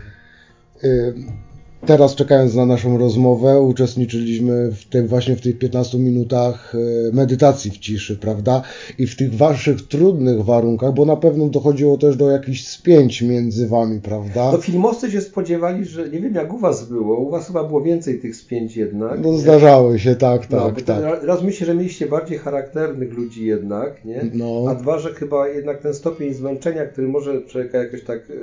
[1.85, 7.71] Teraz czekając na naszą rozmowę, uczestniczyliśmy w tym, właśnie w tych 15 minutach e, medytacji
[7.71, 8.61] w ciszy, prawda?
[8.97, 13.67] I w tych waszych trudnych warunkach, bo na pewno dochodziło też do jakichś spięć między
[13.67, 14.51] wami, prawda?
[14.51, 17.81] No filmowcy się spodziewali, że nie wiem jak u was było, u was chyba było
[17.81, 19.19] więcej tych spięć jednak.
[19.21, 21.23] No zdarzały się, tak, no, tak, tak.
[21.23, 24.21] Raz myślę, że mieliście bardziej charakternych ludzi jednak, nie?
[24.33, 24.65] No.
[24.69, 28.33] A dwa, że chyba jednak ten stopień zmęczenia, który może człowieka jakoś tak e,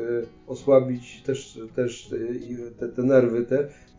[0.47, 3.30] osłabić też, też e, te, te nerwy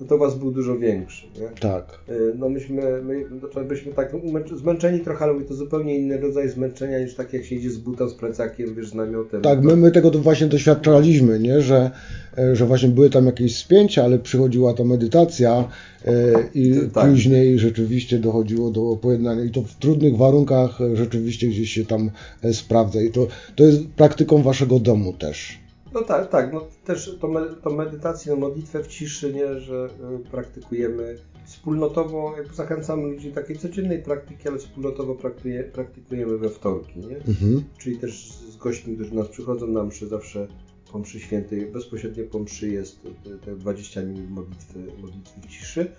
[0.01, 1.27] no to was był dużo większy.
[1.39, 1.47] Nie?
[1.59, 1.99] Tak.
[2.09, 3.23] E, no myśmy, my,
[3.55, 4.11] no byliśmy tak
[4.55, 8.07] zmęczeni trochę, ale to zupełnie inny rodzaj zmęczenia niż tak jak się idzie z buta,
[8.07, 9.41] z plecakiem, wiesz, z namiotem.
[9.41, 11.61] Tak, my, my tego właśnie doświadczaliśmy, nie?
[11.61, 11.91] Że,
[12.37, 15.67] e, że właśnie były tam jakieś spięcia, ale przychodziła ta medytacja
[16.05, 16.11] e,
[16.53, 17.09] i tak.
[17.09, 22.11] później rzeczywiście dochodziło do pojednania i to w trudnych warunkach rzeczywiście gdzieś się tam
[22.51, 25.60] sprawdza i to, to jest praktyką waszego domu też.
[25.93, 26.53] No tak, tak.
[26.53, 27.29] No też to,
[27.63, 29.89] to medytację, no modlitwę w ciszy, nie, że
[30.25, 36.99] y, praktykujemy wspólnotowo, zachęcamy ludzi do takiej codziennej praktyki, ale wspólnotowo praktykuje, praktykujemy we wtorki,
[36.99, 37.17] nie?
[37.17, 37.63] Mhm.
[37.77, 40.47] Czyli też z gośćmi, którzy nas przychodzą na mszy zawsze
[40.91, 42.99] po mszy świętej, bezpośrednio po mszy jest
[43.45, 45.91] te 20 minut modlitwy, modlitwy w ciszy.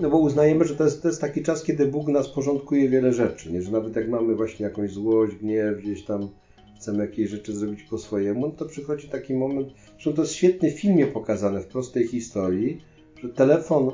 [0.00, 3.12] No bo uznajemy, że to jest, to jest taki czas, kiedy Bóg nas porządkuje wiele
[3.12, 3.62] rzeczy, nie?
[3.62, 6.28] że nawet jak mamy właśnie jakąś złość, gniew, gdzieś tam
[6.82, 9.68] chcemy jakieś rzeczy zrobić po swojemu, no to przychodzi taki moment,
[9.98, 12.80] że to jest świetnie w filmie pokazane, w prostej historii,
[13.22, 13.90] że telefon,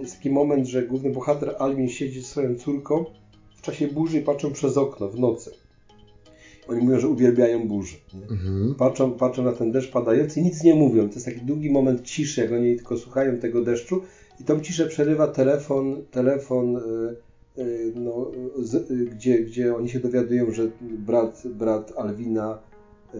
[0.00, 3.04] jest taki moment, że główny bohater Alvin siedzi z swoją córką
[3.56, 5.50] w czasie burzy i patrzą przez okno w nocy.
[6.68, 7.96] Oni mówią, że uwielbiają burzę.
[8.30, 8.74] Mhm.
[8.74, 11.08] Patrzą, patrzą na ten deszcz padający i nic nie mówią.
[11.08, 14.02] To jest taki długi moment ciszy, jak oni tylko słuchają tego deszczu
[14.40, 17.29] i tą ciszę przerywa telefon, telefon Y,
[17.94, 22.58] no, z, y, gdzie, gdzie oni się dowiadują, że brat, brat Alwina
[23.14, 23.18] y,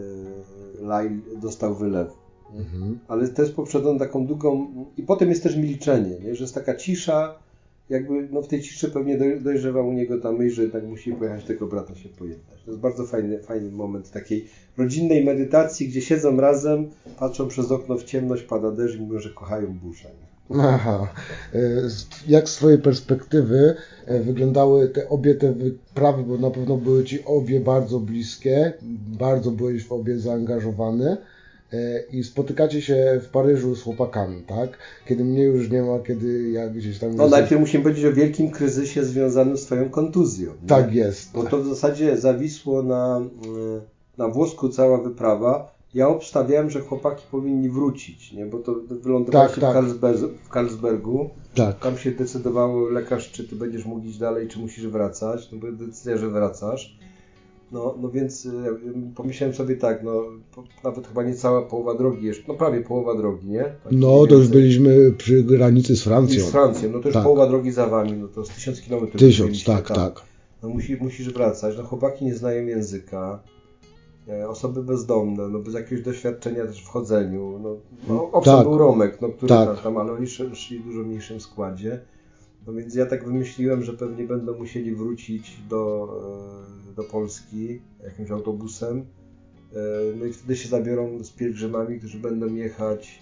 [0.80, 2.08] Lail dostał wylew.
[2.54, 2.98] Mhm.
[3.08, 4.66] Ale jest poprzedzone taką długą...
[4.96, 6.34] I potem jest też milczenie, nie?
[6.34, 7.34] że jest taka cisza,
[7.90, 11.44] jakby no w tej ciszy pewnie dojrzewa u niego ta myśl, że jednak musi pojechać
[11.44, 12.62] tego brata się pojednać.
[12.64, 17.96] To jest bardzo fajny, fajny moment takiej rodzinnej medytacji, gdzie siedzą razem, patrzą przez okno
[17.96, 20.08] w ciemność, pada deszcz i mówią, że kochają burzę.
[20.58, 21.08] Aha.
[21.54, 21.58] E,
[22.28, 23.74] jak z Twojej perspektywy
[24.06, 28.72] e, wyglądały te obie te wyprawy, bo na pewno były Ci obie bardzo bliskie,
[29.18, 31.16] bardzo byłeś w obie zaangażowany
[31.72, 34.78] e, i spotykacie się w Paryżu z chłopakami, tak?
[35.06, 37.14] Kiedy mnie już nie ma, kiedy ja gdzieś tam...
[37.14, 40.52] No najpierw musimy powiedzieć o wielkim kryzysie związanym z Twoją kontuzją.
[40.62, 40.68] Nie?
[40.68, 41.32] Tak jest.
[41.32, 43.20] Bo to w zasadzie zawisło na,
[44.18, 48.46] na włosku cała wyprawa ja obstawiałem, że chłopaki powinni wrócić, nie?
[48.46, 50.16] bo to wylądowaliście tak, tak.
[50.16, 51.30] w, w Karlsbergu.
[51.54, 51.78] Tak.
[51.78, 55.48] Tam się decydowało lekarz, czy ty będziesz mógł iść dalej, czy musisz wracać.
[55.52, 56.98] No bo decyzja, że wracasz.
[57.72, 58.50] No, no więc y,
[59.14, 60.22] pomyślałem sobie tak, no
[60.84, 63.62] nawet chyba nie cała połowa drogi jeszcze, no prawie połowa drogi, nie?
[63.62, 66.38] Tak no to już byliśmy przy granicy z Francją.
[66.38, 67.22] I z Francją, no to już tak.
[67.22, 69.20] połowa drogi za wami, no to z tysiąc kilometrów.
[69.20, 70.22] Tysiąc, tak, tak, tak.
[70.62, 73.59] no musi, musisz wracać, no chłopaki nie znają języka, e,
[74.48, 77.76] osoby bezdomne, no bez jakiegoś doświadczenia też w chodzeniu, no,
[78.08, 78.64] no owszem tak.
[78.64, 79.82] był Romek, no, który tak.
[79.82, 82.00] tam, ale oni szli w dużo mniejszym składzie,
[82.66, 86.08] no więc ja tak wymyśliłem, że pewnie będą musieli wrócić do,
[86.90, 89.19] e, do Polski jakimś autobusem, E,
[90.18, 93.18] no i wtedy się zabiorą z pielgrzymami, którzy będą jechać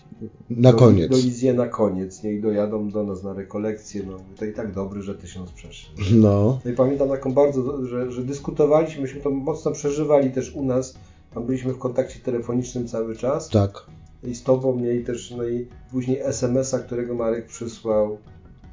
[0.50, 1.10] na koniec.
[1.10, 2.32] do Lizję na koniec, nie?
[2.32, 4.02] I dojadą do nas na rekolekcję.
[4.06, 5.90] No to i tak dobry, że tysiąc przeszli.
[6.12, 6.60] No.
[6.64, 10.94] no i pamiętam taką bardzo, że, że dyskutowaliśmy, myśmy to mocno przeżywali też u nas.
[11.34, 13.48] Tam byliśmy w kontakcie telefonicznym cały czas.
[13.48, 13.86] Tak.
[14.24, 18.18] I z tobą, mnie i też, no i później SMS-a, którego Marek przysłał.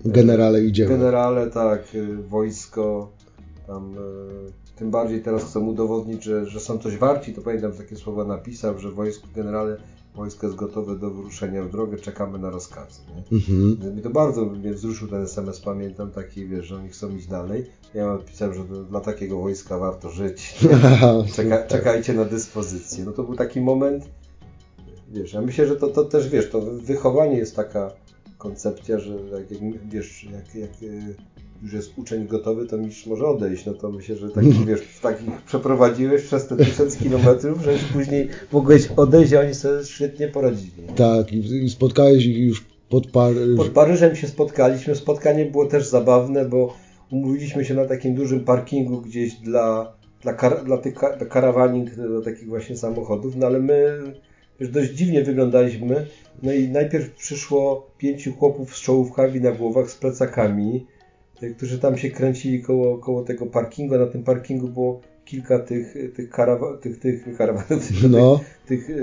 [0.06, 0.90] Generale idziemy.
[0.90, 3.12] Generale, tak, y, wojsko,
[3.68, 7.34] tam y, tym bardziej teraz chcą udowodnić, że, że są coś warci.
[7.34, 9.78] To pamiętam, takie słowa napisał, że wojsko generale
[10.16, 13.02] wojsko jest gotowe do wyruszenia w drogę, czekamy na rozkazy.
[13.16, 13.38] Nie?
[13.38, 14.02] Mhm.
[14.02, 17.66] to bardzo mnie wzruszył ten SMS, pamiętam taki, wiesz, że oni chcą iść dalej.
[17.94, 20.60] Ja napisałem, że dla takiego wojska warto żyć.
[21.36, 23.06] Czeka, czekajcie na dyspozycję.
[23.06, 24.10] No to był taki moment,
[25.12, 27.92] wiesz, ja myślę, że to, to też, wiesz, to wychowanie jest taka
[28.46, 30.72] koncepcja, że jak, wiesz, jak, jak
[31.64, 33.66] już jest uczeń gotowy, to mistrz może odejść.
[33.66, 38.30] No to myślę, że taki, wiesz, takich przeprowadziłeś przez te tysiąc kilometrów, że już później
[38.52, 40.84] mogłeś odejść, a oni sobie świetnie poradzili.
[40.96, 43.58] Tak, i spotkałeś ich już pod Paryżem.
[43.58, 44.96] Pod Paryżem się spotkaliśmy.
[44.96, 46.74] Spotkanie było też zabawne, bo
[47.12, 52.22] umówiliśmy się na takim dużym parkingu gdzieś dla, dla, kar, dla tych dla karawaning, dla
[52.22, 54.00] takich właśnie samochodów, no ale my
[54.60, 56.06] już dość dziwnie wyglądaliśmy.
[56.44, 60.86] No i najpierw przyszło pięciu chłopów z czołówkami na głowach, z plecakami
[61.58, 63.98] którzy tam się kręcili koło, koło tego parkingu.
[63.98, 68.40] Na tym parkingu było kilka tych, tych, karawa, tych, tych karawanów, no.
[68.66, 68.98] tych, tych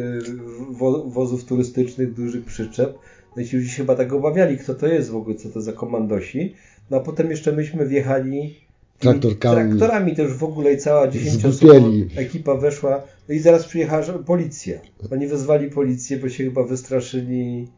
[0.71, 2.99] wo, wozów turystycznych, dużych przyczep.
[3.37, 5.61] No i ci ludzie się chyba tak obawiali, kto to jest w ogóle, co to
[5.61, 6.55] za komandosi.
[6.91, 8.55] No a potem jeszcze myśmy wjechali
[9.03, 9.79] traktorkami.
[9.79, 13.03] traktorami, to już w ogóle i cała dziesięcioosobowa ekipa weszła.
[13.29, 14.81] No i zaraz przyjechała policja.
[15.12, 17.69] Oni wezwali policję, bo się chyba wystraszyli,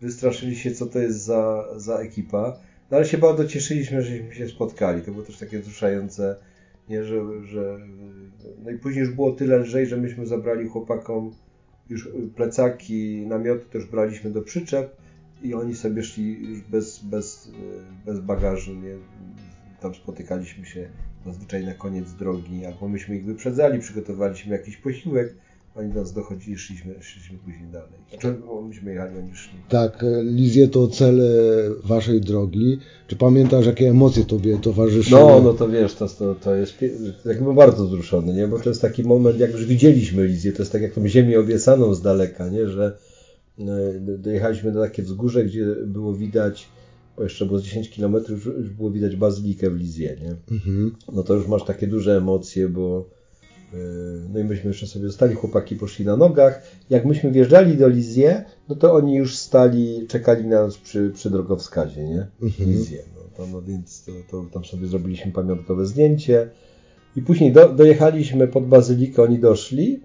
[0.00, 2.58] wystraszyli się, co to jest za, za ekipa.
[2.90, 5.02] No ale się bardzo cieszyliśmy, żeśmy się spotkali.
[5.02, 6.36] To było też takie wzruszające,
[6.88, 7.78] nie, że, że
[8.64, 11.32] no i później już było tyle lżej, że myśmy zabrali chłopakom
[11.90, 14.96] już plecaki, namioty też braliśmy do przyczep
[15.42, 17.50] i oni sobie szli już bez, bez,
[18.06, 18.96] bez bagażu, nie?
[19.80, 20.88] Tam spotykaliśmy się
[21.26, 25.34] zazwyczaj na koniec drogi, albo myśmy ich wyprzedzali, przygotowaliśmy jakiś posiłek,
[25.78, 27.90] oni nas dochodzili, szliśmy, szliśmy później dalej.
[28.10, 28.34] Znaczy,
[28.68, 29.58] myśmy jechali, oni szli.
[29.68, 31.24] Tak, Lizie, to cele
[31.84, 32.78] waszej drogi.
[33.06, 35.20] Czy pamiętasz, jakie emocje tobie towarzyszyły?
[35.20, 36.84] No, no to wiesz, to, to, to jest
[37.24, 38.48] jakby bardzo wzruszony, nie?
[38.48, 41.40] Bo to jest taki moment, jak już widzieliśmy Lizję, to jest tak jak tą ziemię
[41.40, 42.68] obiecaną z daleka, nie?
[42.68, 42.98] Że
[43.58, 43.64] e,
[44.18, 46.68] dojechaliśmy na takie wzgórze, gdzie było widać
[47.18, 48.16] bo jeszcze było 10 km,
[48.58, 50.56] już było widać bazylikę w Lizie, nie?
[50.56, 50.96] Mhm.
[51.12, 53.18] No to już masz takie duże emocje, bo
[53.72, 56.62] Yy, no i myśmy jeszcze sobie zostali, chłopaki poszli na nogach.
[56.90, 61.30] Jak myśmy wjeżdżali do Lizie, no to oni już stali, czekali na nas przy, przy
[61.30, 62.26] drogowskazie, nie?
[62.42, 62.70] Mhm.
[62.70, 63.02] Lizie.
[63.16, 66.50] No, to, no więc to, to, tam sobie zrobiliśmy pamiątkowe zdjęcie.
[67.16, 70.00] I później do, dojechaliśmy pod bazylikę, oni doszli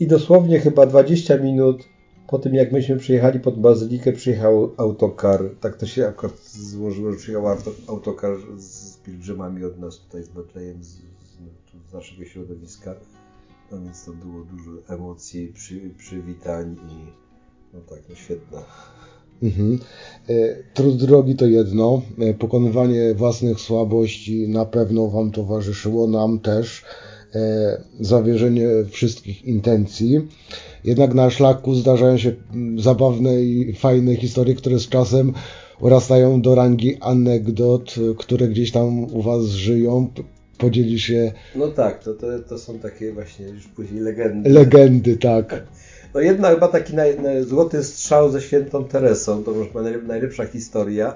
[0.00, 1.84] i dosłownie chyba 20 minut
[2.26, 5.50] po tym, jak myśmy przyjechali pod bazylikę, przyjechał autokar.
[5.60, 7.46] Tak to się akurat złożyło, że przyjechał
[7.86, 10.88] autokar z pielgrzymami od nas tutaj z Betlejem, z,
[11.90, 12.94] z naszego środowiska.
[13.72, 17.22] No więc to było dużo emocji, przy, przywitań i
[17.74, 18.58] no tak, no świetne.
[19.42, 19.78] Mhm.
[20.28, 26.84] E, trud drogi to jedno, e, pokonywanie własnych słabości na pewno Wam towarzyszyło, nam też,
[28.00, 30.28] zawierzenie wszystkich intencji.
[30.84, 32.32] Jednak na szlaku zdarzają się
[32.76, 35.32] zabawne i fajne historie, które z czasem
[35.80, 40.08] urastają do rangi anegdot, które gdzieś tam u Was żyją
[40.58, 41.32] podzieli się.
[41.56, 44.50] No tak, to, to, to są takie właśnie już później legendy.
[44.50, 45.54] Legendy, tak.
[46.14, 49.68] No jedna chyba taki naj, naj, złoty strzał ze świętą Teresą, to już
[50.06, 51.14] najlepsza historia,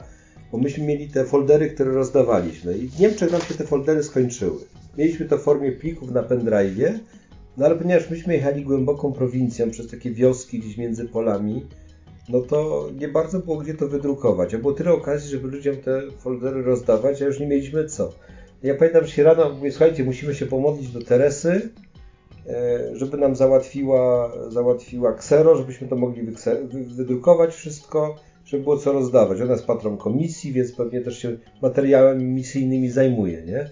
[0.53, 4.59] bo myśmy mieli te foldery, które rozdawaliśmy i w Niemczech nam się te foldery skończyły.
[4.99, 6.99] Mieliśmy to w formie plików na pendrive'ie,
[7.57, 11.67] no ale ponieważ myśmy jechali głęboką prowincją przez takie wioski gdzieś między polami,
[12.29, 14.55] no to nie bardzo było gdzie to wydrukować.
[14.55, 18.13] A było tyle okazji, żeby ludziom te foldery rozdawać, a już nie mieliśmy co.
[18.63, 21.71] Ja pamiętam, że się rano mówię, słuchajcie, musimy się pomodlić do Teresy,
[22.47, 26.23] e, żeby nam załatwiła, załatwiła ksero, żebyśmy to mogli
[26.97, 29.41] wydrukować wszystko, żeby było co rozdawać.
[29.41, 33.71] Ona jest patron komisji, więc pewnie też się materiałami misyjnymi zajmuje, nie?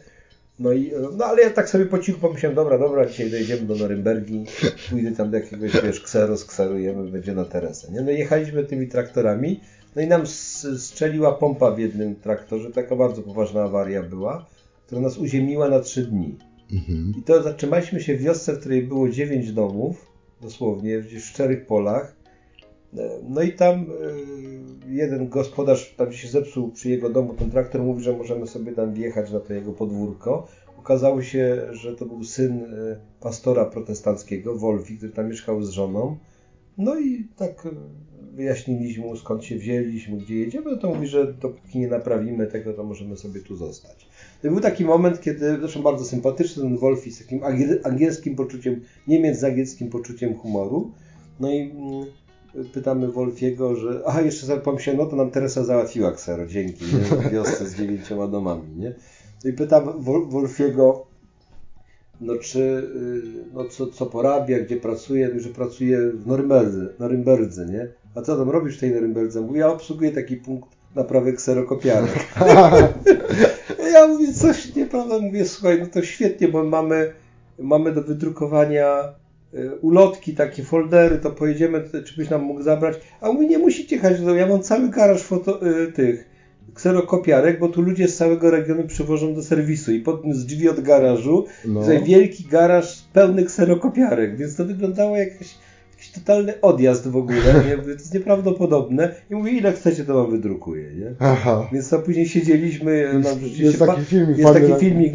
[0.59, 3.75] No i, no ale ja tak sobie po cichu pomyślałem, dobra, dobra, dzisiaj dojedziemy do
[3.75, 4.45] Norymbergi,
[4.91, 8.01] pójdę tam do jakiegoś, wiesz, ksero, skserujemy, będzie na Teresę, nie?
[8.01, 9.61] No jechaliśmy tymi traktorami,
[9.97, 10.27] no i nam
[10.77, 14.47] strzeliła pompa w jednym traktorze, taka bardzo poważna awaria była,
[14.87, 16.39] która nas uziemiła na trzy dni.
[16.73, 17.13] Mhm.
[17.19, 21.67] I to zatrzymaliśmy się w wiosce, w której było dziewięć domów, dosłownie, gdzieś w szczerych
[21.67, 22.17] polach.
[23.29, 23.85] No i tam e,
[24.89, 28.95] jeden gospodarz tam się zepsuł przy jego domu, ten traktor mówi, że możemy sobie tam
[28.95, 30.47] wjechać na to jego podwórko.
[30.79, 36.17] Okazało się, że to był syn e, pastora protestanckiego, Wolfi, który tam mieszkał z żoną.
[36.79, 37.71] No i tak e,
[38.33, 42.73] wyjaśniliśmy mu skąd się wzięliśmy, gdzie jedziemy, no to mówi, że dopóki nie naprawimy tego,
[42.73, 44.09] to możemy sobie tu zostać.
[44.43, 47.41] To był taki moment, kiedy, zresztą bardzo sympatyczny, ten Wolfi z takim
[47.85, 50.93] angielskim poczuciem, Niemiec z angielskim poczuciem humoru.
[51.41, 52.07] No i mm,
[52.73, 57.31] pytamy Wolfiego, że aha, jeszcze sobie pomyślałem, no to nam Teresa załatwiła ksero, dzięki, nie?
[57.31, 58.95] wiosce z dziewięcioma domami, nie?
[59.45, 61.07] No i pytam Wolfiego,
[62.21, 63.23] no czy, y,
[63.55, 67.89] no co, co porabia, gdzie pracuje, że pracuje w Norymberdze, Norymberdze, nie?
[68.15, 69.41] A co tam robisz w tej Norymberdze?
[69.41, 72.27] Mówi, ja obsługuję taki punkt naprawy kserokopiarek.
[73.95, 77.13] ja mówię, coś nieprawda, mówię, słuchaj, no to świetnie, bo mamy,
[77.59, 79.15] mamy do wydrukowania
[79.81, 82.95] ulotki, takie foldery, to pojedziemy, czy byś nam mógł zabrać?
[83.21, 86.35] A mówi, nie musicie jechać, ja mam cały garaż foto, y, tych
[86.75, 90.81] kserokopiarek, bo tu ludzie z całego regionu przywożą do serwisu i pod, z drzwi od
[90.81, 91.83] garażu no.
[92.05, 95.55] wielki garaż pełny kserokopiarek, więc to wyglądało jakaś
[96.15, 97.77] totalny odjazd w ogóle, nie?
[97.83, 99.15] to jest nieprawdopodobne.
[99.31, 101.15] I mówię, ile chcecie, to wam wydrukuję, nie?
[101.19, 101.69] Aha.
[101.73, 105.15] Więc tam później siedzieliśmy, jest, nam, jest taki filmik, jest taki filmik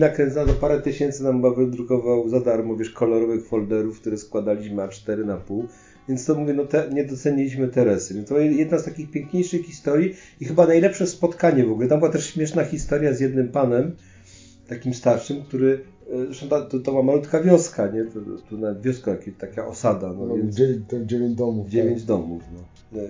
[0.62, 5.68] parę tysięcy nam chyba wydrukował za darmo, wiesz, kolorowych folderów, które składaliśmy A4 na pół.
[6.10, 8.14] Więc to mówię, no te, nie doceniliśmy Teresy.
[8.14, 11.88] Więc to jedna z takich piękniejszych historii i chyba najlepsze spotkanie w ogóle.
[11.88, 13.96] Tam była też śmieszna historia z jednym panem,
[14.68, 15.80] takim starszym, który
[16.14, 18.06] e, Zresztą to, to była malutka wioska, nie?
[18.06, 18.20] To,
[18.50, 20.14] to nawet wioska, taka osada.
[20.14, 20.56] No, no więc
[21.06, 21.70] dziewięć domów.
[21.70, 22.08] Dziewięć tak.
[22.08, 22.60] domów, no.
[23.00, 23.08] E,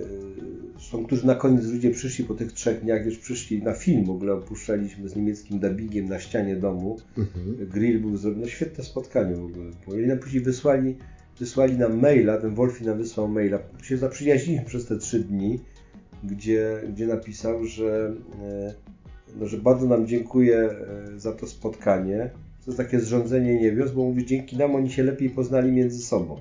[0.74, 4.10] zresztą, którzy na koniec ludzie przyszli po tych trzech dniach, już przyszli na film w
[4.10, 6.98] ogóle, opuszczaliśmy z niemieckim dubbingiem na ścianie domu.
[7.18, 7.70] Mhm.
[7.70, 9.66] Grill był zrobiony, no świetne spotkanie w ogóle.
[9.88, 10.96] Oni nam później wysłali
[11.40, 15.60] wysłali nam maila, ten Wolfi nam wysłał maila, się zaprzyjaźniliśmy przez te trzy dni,
[16.24, 18.74] gdzie, gdzie napisał, że, e,
[19.40, 22.30] no, że bardzo nam dziękuję e, za to spotkanie.
[22.66, 26.40] To jest takie zrządzenie niebios, bo mówi, dzięki nam oni się lepiej poznali między sobą.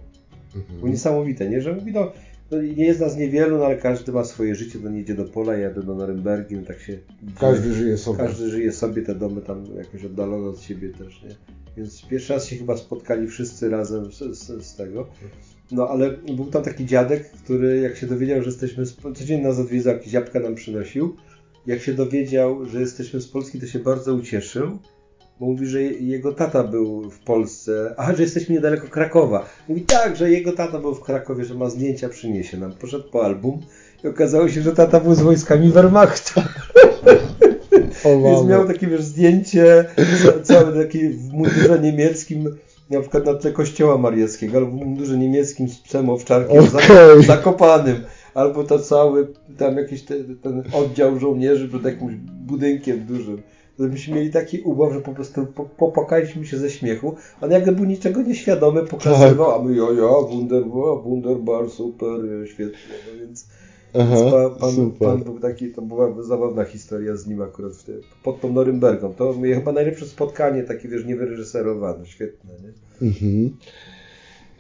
[0.57, 0.81] Mhm.
[0.81, 1.63] Bo niesamowite, nie?
[1.63, 2.13] Że mówi, no,
[2.51, 5.57] no, nie jest nas niewielu, no ale każdy ma swoje życie, nie idzie do pola,
[5.57, 6.99] jadę do Norymbergi, no tak się...
[7.41, 8.19] Każdy żyje sobie.
[8.19, 11.35] Każdy żyje sobie, te domy tam jakoś oddalone od siebie też, nie?
[11.77, 15.09] Więc pierwszy raz się chyba spotkali wszyscy razem z, z, z, tego.
[15.73, 19.59] No ale był tam taki dziadek, który jak się dowiedział, że jesteśmy, z, codziennie nas
[19.59, 21.17] odwiedzał, jakiś jabłka nam przynosił.
[21.67, 24.79] Jak się dowiedział, że jesteśmy z Polski, to się bardzo ucieszył,
[25.40, 29.46] bo mówi, że jego tata był w Polsce, a że jesteśmy niedaleko Krakowa.
[29.68, 32.72] Mówi tak, że jego tata był w Krakowie, że ma zdjęcia, przyniesie nam.
[32.72, 33.61] Poszedł po album
[34.05, 36.40] i okazało się, że tata był z wojskami Wehrmachtu.
[38.05, 39.85] Więc miał takie wiesz, zdjęcie,
[40.42, 42.57] całe takie w mundurze niemieckim,
[42.90, 47.22] na przykład na tle kościoła mariackiego, albo w mundurze niemieckim z psem owczarkiem okay.
[47.22, 47.96] zakopanym,
[48.35, 52.14] albo to cały, tam jakiś te, ten oddział żołnierzy przed jakimś
[52.46, 53.42] budynkiem dużym.
[53.79, 57.14] Myśmy mieli taki ubaw, że po prostu popłakaliśmy się ze śmiechu.
[57.41, 63.21] On jakby był niczego nieświadomy, pokazywał, a my ja, ja, wunderbar, wunderbar, super, świetnie, no
[63.21, 63.47] więc...
[63.95, 67.85] Aha, pan, pan, był taki, to była zabawna historia z nim akurat w,
[68.23, 69.14] pod tą Norymbergą.
[69.14, 73.09] To chyba najlepsze spotkanie, takie wiesz, niewyreżyserowane, świetne, nie?
[73.09, 73.57] Mhm.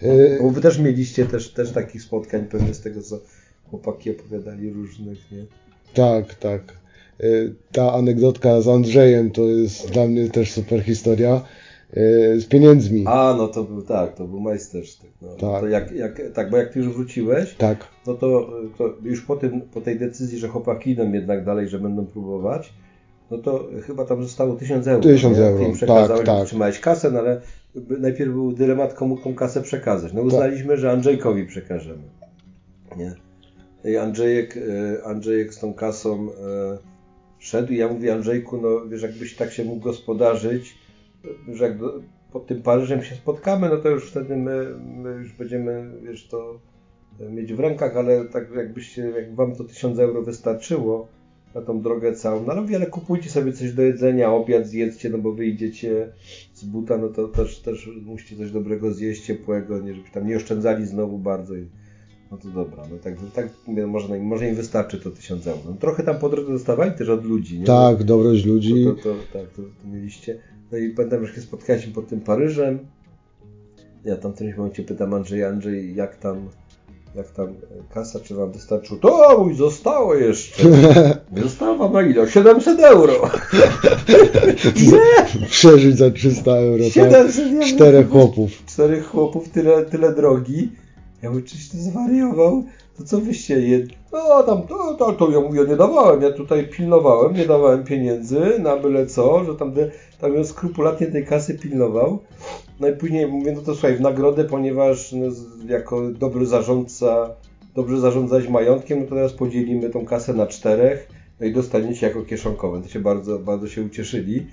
[0.02, 0.42] E...
[0.42, 3.18] Bo wy też mieliście też, też takich spotkań, pewnie z tego, co
[3.70, 5.44] chłopaki opowiadali różnych, nie?
[5.94, 6.62] Tak, tak.
[7.20, 7.24] E,
[7.72, 11.40] ta anegdotka z Andrzejem to jest dla mnie też super historia
[12.38, 13.04] z pieniędzmi.
[13.06, 15.10] A, no to był tak, to był majstersztyk.
[15.22, 15.28] No.
[15.28, 15.60] Tak.
[15.60, 17.86] To jak, jak, tak, bo jak ty już wróciłeś, tak.
[18.06, 21.78] no to, to już po, tym, po tej decyzji, że chłopaki idą jednak dalej, że
[21.78, 22.72] będą próbować,
[23.30, 25.02] no to chyba tam zostało 1000 euro.
[25.02, 26.46] 1000 euro, tak, tak.
[26.46, 27.40] Trzymałeś kasę, no ale
[27.74, 30.12] najpierw był dylemat, komu tą kasę przekazać.
[30.12, 30.78] No uznaliśmy, tak.
[30.78, 32.02] że Andrzejkowi przekażemy.
[32.96, 33.14] Nie?
[33.84, 34.58] I Andrzejek,
[35.04, 36.28] Andrzejek z tą kasą
[37.38, 40.78] szedł i ja mówię, Andrzejku, no wiesz, jakbyś tak się mógł gospodarzyć,
[41.52, 42.00] że jak do,
[42.32, 46.60] pod tym Paryżem się spotkamy, no to już wtedy my, my już będziemy, wiesz, to
[47.30, 51.08] mieć w rękach, ale tak jakbyście, jak wam to 1000 euro wystarczyło
[51.54, 55.18] na tą drogę całą, no ale wiele kupujcie sobie coś do jedzenia, obiad zjedzcie, no
[55.18, 56.12] bo wyjdziecie
[56.54, 60.36] z buta, no to też, też musicie coś dobrego zjeść, ciepłego, nie, żeby tam nie
[60.36, 61.54] oszczędzali znowu bardzo.
[61.54, 61.68] I,
[62.30, 63.48] no to dobra, no tak, tak
[63.86, 65.60] może, może im wystarczy to 1000 euro.
[65.66, 67.66] No, trochę tam po drodze dostawali też od ludzi, nie?
[67.66, 68.84] Tak, dobrość ludzi.
[68.84, 70.38] To, to, to, tak, to, to mieliście.
[70.72, 72.78] No i pamiętam, że się spotkaliśmy pod tym Paryżem.
[74.04, 76.48] Ja tam w którymś momencie pytam Andrzej, Andrzej, jak tam,
[77.14, 77.54] jak tam
[77.94, 80.62] kasa, czy wam wystarczyło, to mój zostało jeszcze.
[81.42, 82.30] Zostało wam na ile?
[82.30, 83.14] 700 euro.
[84.86, 85.00] Ile?
[85.48, 86.84] Przeżyć za 300 euro.
[86.84, 87.68] 700 tak?
[87.68, 88.50] Czterech chłopów.
[88.66, 90.68] Czterech chłopów, tyle, tyle drogi.
[91.22, 92.64] Ja mówię, czyś ty zwariował?
[92.98, 93.96] To co wyście jedli?
[94.12, 98.40] No tam, to, to, to ja mówię, nie dawałem, ja tutaj pilnowałem, nie dawałem pieniędzy
[98.58, 99.74] na byle co, że tam,
[100.20, 102.18] tam ją skrupulatnie tej kasy pilnował.
[102.80, 105.26] No i później mówię, no to słuchaj, w nagrodę, ponieważ no,
[105.66, 107.30] jako dobry zarządca,
[107.74, 111.08] dobrze zarządzać majątkiem, no to teraz podzielimy tą kasę na czterech,
[111.40, 112.82] no i dostaniecie jako kieszonkowe.
[112.82, 114.46] To się bardzo, bardzo się ucieszyli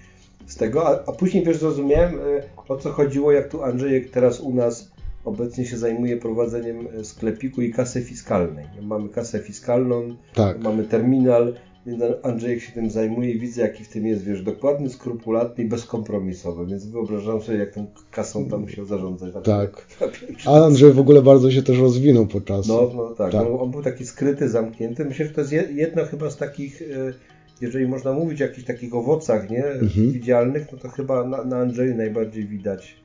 [0.48, 4.40] z tego, a, a później wiesz, zrozumiałem e, o co chodziło, jak tu Andrzejek teraz
[4.40, 4.95] u nas
[5.26, 8.66] obecnie się zajmuje prowadzeniem e, sklepiku i kasy fiskalnej.
[8.82, 10.60] Mamy kasę fiskalną, tak.
[10.60, 11.54] mamy terminal,
[11.86, 15.68] więc Andrzejek się tym zajmuje i widzę, jaki w tym jest, wiesz, dokładny, skrupulatny i
[15.68, 19.34] bezkompromisowy, więc wyobrażam sobie, jak tą kasą tam musiał zarządzać.
[19.44, 19.88] Tak.
[20.46, 22.68] A Andrzej w ogóle bardzo się też rozwinął podczas...
[22.68, 23.48] No, no tak, tak.
[23.50, 25.06] No, on był taki skryty, zamknięty.
[25.06, 27.14] Myślę, że to jest jedno chyba z takich, e,
[27.62, 30.12] jeżeli można mówić o jakichś takich owocach, nie, mhm.
[30.12, 33.05] widzialnych, no to chyba na, na Andrzeju najbardziej widać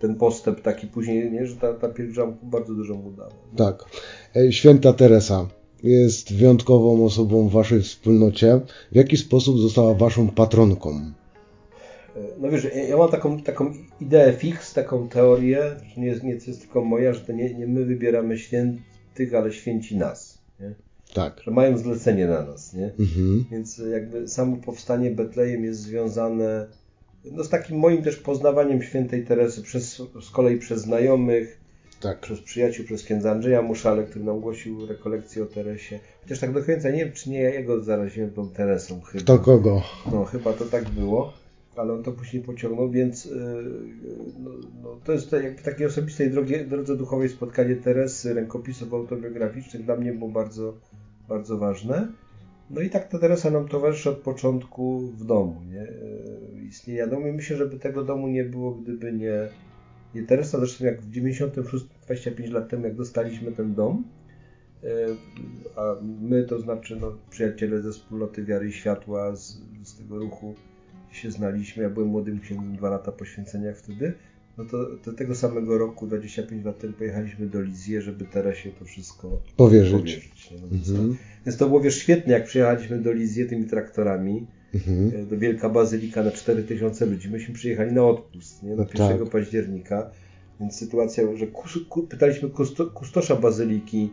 [0.00, 3.30] ten postęp taki później, nie, że ta, ta pielgrzymka bardzo dużo mu dała.
[3.56, 3.84] Tak.
[4.50, 5.48] Święta Teresa
[5.82, 8.60] jest wyjątkową osobą w waszej wspólnocie.
[8.92, 11.12] W jaki sposób została waszą patronką?
[12.38, 16.60] No wiesz, ja mam taką, taką ideę fix, taką teorię, że nie jest, nie jest
[16.60, 20.38] tylko moja, że to nie, nie my wybieramy świętych, ale święci nas.
[20.60, 20.74] Nie?
[21.14, 21.40] Tak.
[21.44, 22.84] Że mają zlecenie na nas, nie?
[22.98, 23.44] Mhm.
[23.50, 26.66] Więc jakby samo powstanie Betlejem jest związane
[27.32, 31.60] no, z takim moim też poznawaniem świętej Teresy przez, z kolei przez znajomych,
[32.00, 32.20] tak.
[32.20, 36.00] przez przyjaciół, przez księdza Andrzeja Muszale, który nam głosił rekolekcję o Teresie.
[36.22, 39.00] Chociaż tak do końca nie wiem, czy nie ja jego zaraziłem tą Teresą.
[39.00, 39.24] Chyba.
[39.24, 39.82] To kogo?
[40.12, 41.32] No, chyba to tak było,
[41.76, 43.32] ale on to później pociągnął, więc yy,
[44.38, 44.50] no,
[44.82, 46.30] no, to jest jakby takiej osobistej
[46.68, 50.74] drodze duchowej spotkanie Teresy, rękopisów autobiograficznych dla mnie było bardzo,
[51.28, 52.08] bardzo ważne.
[52.70, 55.80] No i tak ta Teresa nam towarzyszy od początku w domu, nie?
[55.80, 59.48] E, istnienia domu i myślę, żeby tego domu nie było, gdyby nie,
[60.14, 60.58] nie Teresa.
[60.58, 64.04] Zresztą jak w 96, 25 lat temu, jak dostaliśmy ten dom,
[64.84, 64.88] e,
[65.76, 70.54] a my, to znaczy no, przyjaciele ze wspólnoty Wiary i Światła, z, z tego ruchu
[71.10, 71.82] się znaliśmy.
[71.82, 74.14] Ja byłem młodym księdzem, dwa lata poświęcenia wtedy.
[74.58, 78.84] No to, to tego samego roku, 25 lat temu, pojechaliśmy do Lizie, żeby Teresie to
[78.84, 79.92] wszystko powierzyć.
[79.92, 81.16] powierzyć no, więc, mhm.
[81.46, 85.10] więc, to było wiesz, świetnie, jak przyjechaliśmy do Lizie tymi traktorami, mhm.
[85.14, 87.30] E, do Wielka Bazylika na 4000 ludzi.
[87.30, 88.76] Myśmy przyjechali na odpust, nie?
[88.76, 89.28] na 1 tak.
[89.28, 90.10] października.
[90.60, 94.10] Więc sytuacja, że kus, ku, pytaliśmy kusto, kustosza bazyliki,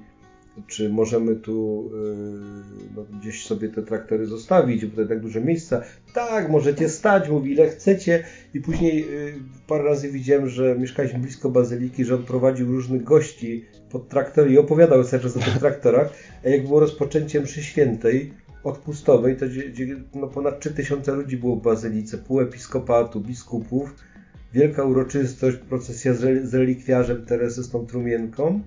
[0.67, 5.81] czy możemy tu yy, no, gdzieś sobie te traktory zostawić, bo to tak duże miejsca.
[6.13, 8.23] Tak, możecie stać, mówi ile chcecie.
[8.53, 9.33] I później yy,
[9.67, 14.57] parę razy widziałem, że mieszkaliśmy blisko bazyliki, że on prowadził różnych gości pod traktory i
[14.57, 16.13] opowiadał cały czas o tych traktorach.
[16.45, 18.33] A jak było rozpoczęcie mszy świętej,
[18.65, 23.95] odpustowej, to gdzie, gdzie no, ponad 3000 ludzi było w bazylice, pół episkopatu, biskupów,
[24.53, 28.61] wielka uroczystość, procesja z, relikwiarzem Teresy z tą trumienką.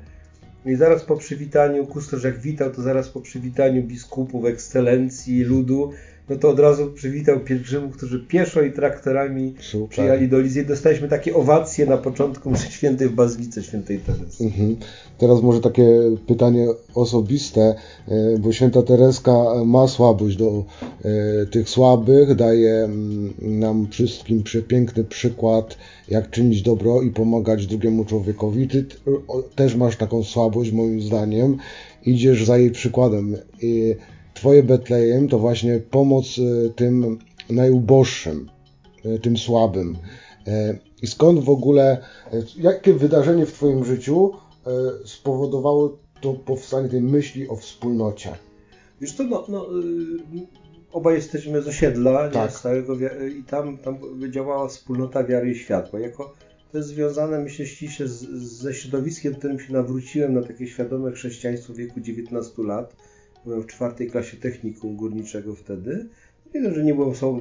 [0.69, 5.93] I zaraz po przywitaniu, kustosz jak witał, to zaraz po przywitaniu biskupów, ekscelencji, ludu,
[6.31, 9.89] no to od razu przywitał pielgrzymów, którzy pieszo i traktorami Super.
[9.89, 10.65] przyjechali do Lizy.
[10.65, 14.45] Dostaliśmy takie owacje na początku mszy świętej w Bazylice Świętej Teresy.
[14.45, 14.77] Mhm.
[15.19, 15.87] Teraz może takie
[16.27, 17.75] pytanie osobiste,
[18.09, 19.33] e, bo święta Tereska
[19.65, 20.65] ma słabość do
[21.05, 25.77] e, tych słabych, daje mm, nam wszystkim przepiękny przykład,
[26.09, 28.69] jak czynić dobro i pomagać drugiemu człowiekowi.
[28.69, 28.87] Ty
[29.55, 31.57] też masz taką słabość, moim zdaniem.
[32.07, 33.37] Idziesz za jej przykładem.
[33.63, 33.95] I
[34.39, 37.19] Twoje Betlejem to właśnie pomoc e, tym
[37.51, 38.49] najuboższym,
[39.05, 39.97] e, tym słabym.
[40.47, 41.99] E, I skąd w ogóle,
[42.57, 44.33] jakie wydarzenie w Twoim życiu
[45.05, 48.31] spowodowało to powstanie tej myśli o wspólnocie?
[49.01, 49.67] Wiesz to no, no
[50.93, 52.51] obaj jesteśmy z osiedla tak.
[52.51, 52.97] nie, starego
[53.39, 53.99] i tam, tam
[54.31, 56.01] działała wspólnota wiary i światła.
[56.01, 56.35] Jako,
[56.73, 61.13] to jest związane, myślę, ściśle z, ze środowiskiem, w którym się nawróciłem na takie świadome
[61.13, 62.95] chrześcijaństwo w wieku 19 lat
[63.45, 66.09] byłem w czwartej klasie technikum górniczego wtedy.
[66.55, 67.41] Wiem, że nie byłem osobą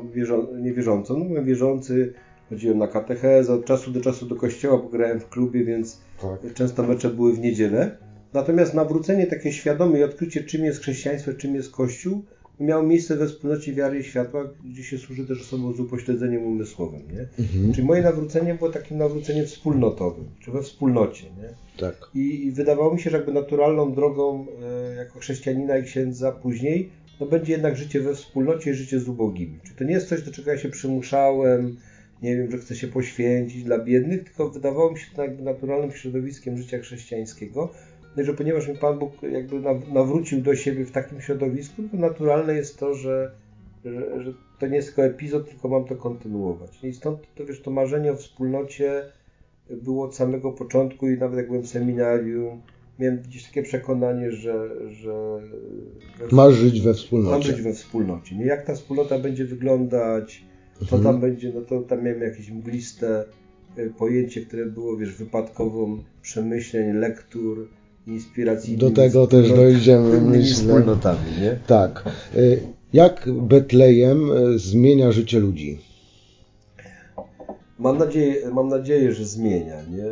[0.62, 1.20] niewierzącą.
[1.20, 2.14] No, byłem wierzący,
[2.50, 6.54] chodziłem na katechezę, od czasu do czasu do kościoła, bo grałem w klubie, więc tak.
[6.54, 7.98] często mecze były w niedzielę.
[8.34, 12.26] Natomiast nawrócenie takie świadome i odkrycie, czym jest chrześcijaństwo, czym jest Kościół,
[12.60, 17.02] miało miejsce we wspólnocie wiary i światła, gdzie się służy też osobom z upośledzeniem umysłowym.
[17.14, 17.46] Nie?
[17.46, 17.74] Mhm.
[17.74, 21.24] Czyli moje nawrócenie było takim nawróceniem wspólnotowym, czy we wspólnocie.
[21.24, 21.80] Nie?
[21.80, 22.10] Tak.
[22.16, 24.46] I, I, wydawało mi się, że jakby naturalną drogą
[24.92, 26.90] e, jako chrześcijanina i księdza później,
[27.20, 29.60] no będzie jednak życie we wspólnocie i życie z ubogimi.
[29.64, 31.78] Czy to nie jest coś, do czego ja się przymuszałem,
[32.22, 35.92] nie wiem, że chcę się poświęcić dla biednych, tylko wydawało mi się to jakby naturalnym
[35.92, 37.74] środowiskiem życia chrześcijańskiego,
[38.18, 39.62] no, że ponieważ mi Pan Bóg jakby
[39.94, 43.32] nawrócił do siebie w takim środowisku, to naturalne jest to, że,
[43.86, 46.84] że, że to nie jest tylko epizod, tylko mam to kontynuować.
[46.84, 49.04] I stąd to wiesz, to marzenie o wspólnocie
[49.70, 52.62] było od samego początku i nawet jak byłem w seminarium,
[53.00, 55.40] miałem gdzieś takie przekonanie, że, że
[56.32, 57.32] masz żyć we wspólnocie.
[57.32, 58.36] Mam żyć we wspólnocie.
[58.36, 58.46] Nie?
[58.46, 60.44] Jak ta wspólnota będzie wyglądać,
[60.74, 61.04] co mhm.
[61.04, 63.26] tam będzie, no to tam miałem jakieś mgliste
[63.78, 67.68] e, pojęcie, które było, wiesz, wypadkową przemyśleń, lektur,
[68.08, 68.78] inspiracji.
[68.78, 70.56] Do tego też dojdziemy, myślę.
[70.56, 71.60] wspólnotami, nie?
[71.68, 72.04] Tak.
[72.36, 72.40] E,
[72.94, 75.80] jak Betlejem e, zmienia życie ludzi?
[77.80, 80.06] Mam nadzieję, mam nadzieję, że zmienia, nie?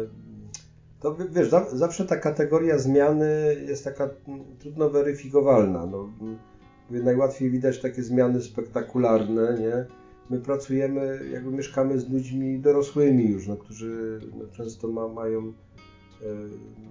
[1.00, 5.86] To wiesz, zawsze ta kategoria zmiany jest taka mm, trudno weryfikowalna.
[5.86, 6.10] No,
[6.90, 9.86] najłatwiej widać takie zmiany spektakularne, nie?
[10.30, 15.54] My pracujemy, jakby mieszkamy z ludźmi dorosłymi już, no, którzy no, często ma, mają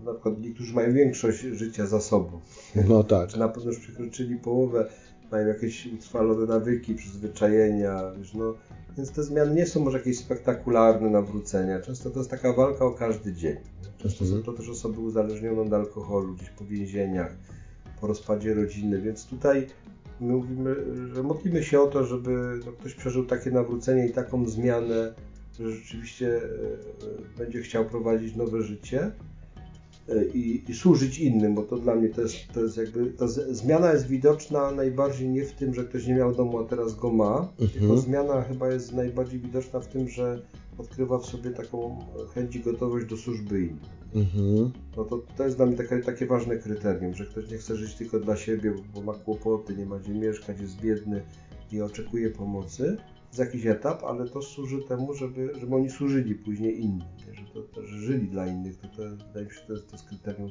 [0.04, 2.40] na przykład niektórzy mają większość życia za sobą.
[2.88, 3.36] No tak.
[3.36, 4.86] Na pewno już przekroczyli połowę,
[5.32, 8.54] mają jakieś utrwalone nawyki, przyzwyczajenia, wiesz, no,
[8.96, 11.80] więc te zmiany nie są może jakieś spektakularne nawrócenia.
[11.80, 13.56] Często to jest taka walka o każdy dzień.
[13.98, 17.36] Często są to też osoby uzależnione od alkoholu, gdzieś po więzieniach,
[18.00, 19.66] po rozpadzie rodziny, więc tutaj
[20.20, 20.76] my mówimy,
[21.14, 25.14] że modlimy się o to, żeby no, ktoś przeżył takie nawrócenie i taką zmianę,
[25.60, 29.10] że rzeczywiście e, e, będzie chciał prowadzić nowe życie
[30.34, 33.92] i, i, służyć innym, bo to dla mnie to jest, to jest jakby, ta zmiana
[33.92, 37.48] jest widoczna najbardziej nie w tym, że ktoś nie miał domu, a teraz go ma,
[37.60, 37.68] mhm.
[37.68, 40.42] tylko zmiana chyba jest najbardziej widoczna w tym, że
[40.78, 41.98] odkrywa w sobie taką
[42.34, 43.78] chęć i gotowość do służby innym.
[44.14, 44.70] Mhm.
[44.96, 47.94] No to, to jest dla mnie takie, takie ważne kryterium, że ktoś nie chce żyć
[47.94, 51.22] tylko dla siebie, bo ma kłopoty, nie ma gdzie mieszkać, jest biedny
[51.72, 52.96] i oczekuje pomocy,
[53.34, 57.86] z jakiś etap, ale to służy temu, żeby, żeby oni służyli później innym, że, to,
[57.86, 60.50] że żyli dla innych, to, to wydaje mi się, że to jest, to jest kryterium,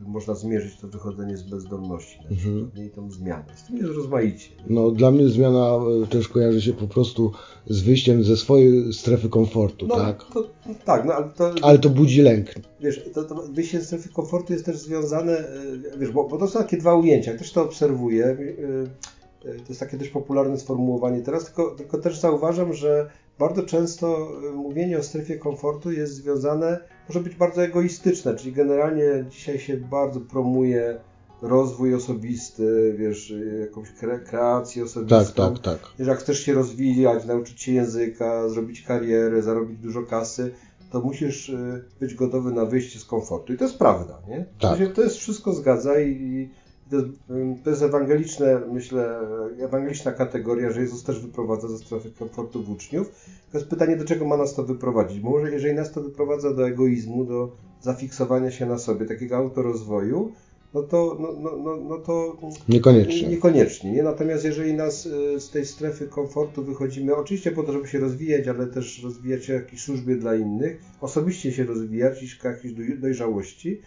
[0.00, 2.86] można zmierzyć to wychodzenie z bezdomności na przykład, mhm.
[2.86, 3.44] i tą zmianę.
[3.56, 4.50] Z tym jest rozmaicie.
[4.66, 7.32] No dla mnie zmiana e, też kojarzy się po prostu
[7.66, 10.24] z wyjściem ze swojej strefy komfortu, no, tak?
[10.24, 10.50] To,
[10.84, 11.54] tak, no ale to...
[11.62, 12.54] Ale to budzi lęk.
[12.80, 16.48] Wiesz, to, to wyjście ze strefy komfortu jest też związane, e, wiesz, bo, bo to
[16.48, 21.44] są takie dwa ujęcia, też to obserwuję, E, to jest takie dość popularne sformułowanie teraz,
[21.44, 26.78] tylko, tylko też zauważam, że bardzo często e, mówienie o strefie komfortu jest związane,
[27.08, 31.00] może być bardzo egoistyczne, czyli generalnie dzisiaj się bardzo promuje
[31.42, 35.24] rozwój osobisty, wiesz, e, jakąś kre kreację osobistą.
[35.24, 35.92] Tak, tak, tak.
[35.98, 40.54] Że jak chcesz się rozwijać, nauczyć się języka, zrobić karierę, zarobić dużo kasy,
[40.90, 41.52] to musisz
[42.00, 43.52] być gotowy na wyjście z komfortu.
[43.52, 44.46] I to jest prawda, nie?
[44.60, 44.70] Tak.
[44.70, 46.50] To, się, to jest wszystko zgadza i,
[46.94, 49.20] to jest, to jest ewangeliczne, myślę,
[49.58, 53.10] ewangeliczna kategoria, że Jezus też wyprowadza ze strefy komfortu w uczniów.
[53.52, 55.20] To jest pytanie, do czego ma nas to wyprowadzić?
[55.20, 60.32] Bo może jeżeli nas to wyprowadza do egoizmu, do zafiksowania się na sobie, takiego autorozwoju,
[60.74, 62.36] no to, no, no, no, no to
[62.68, 63.28] niekoniecznie.
[63.28, 63.92] niekoniecznie.
[63.92, 64.02] Nie?
[64.02, 68.48] Natomiast jeżeli nas y, z tej strefy komfortu wychodzimy, oczywiście po to, żeby się rozwijać,
[68.48, 73.80] ale też rozwijać się w jakiejś służbie dla innych, osobiście się rozwijać, iść jakiejś dojrzałości,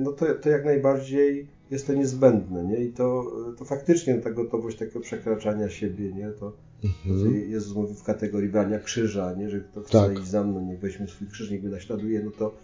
[0.00, 2.76] no to, to jak najbardziej jest to niezbędne, nie?
[2.76, 6.30] I to, to faktycznie ta gotowość takiego przekraczania siebie, nie?
[6.30, 6.52] To,
[6.84, 7.24] mhm.
[7.24, 9.50] to Jezus mówi w kategorii brania krzyża, nie?
[9.50, 10.18] Że kto chce tak.
[10.18, 12.54] iść za mną, niech weźmie swój krzyż, niech go naśladuje, no to,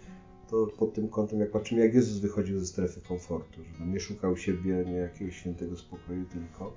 [0.49, 4.37] to pod tym kątem, jak patrzymy, jak Jezus wychodził ze strefy komfortu, że nie szukał
[4.37, 6.73] siebie, nie jakiegoś świętego spokoju tylko.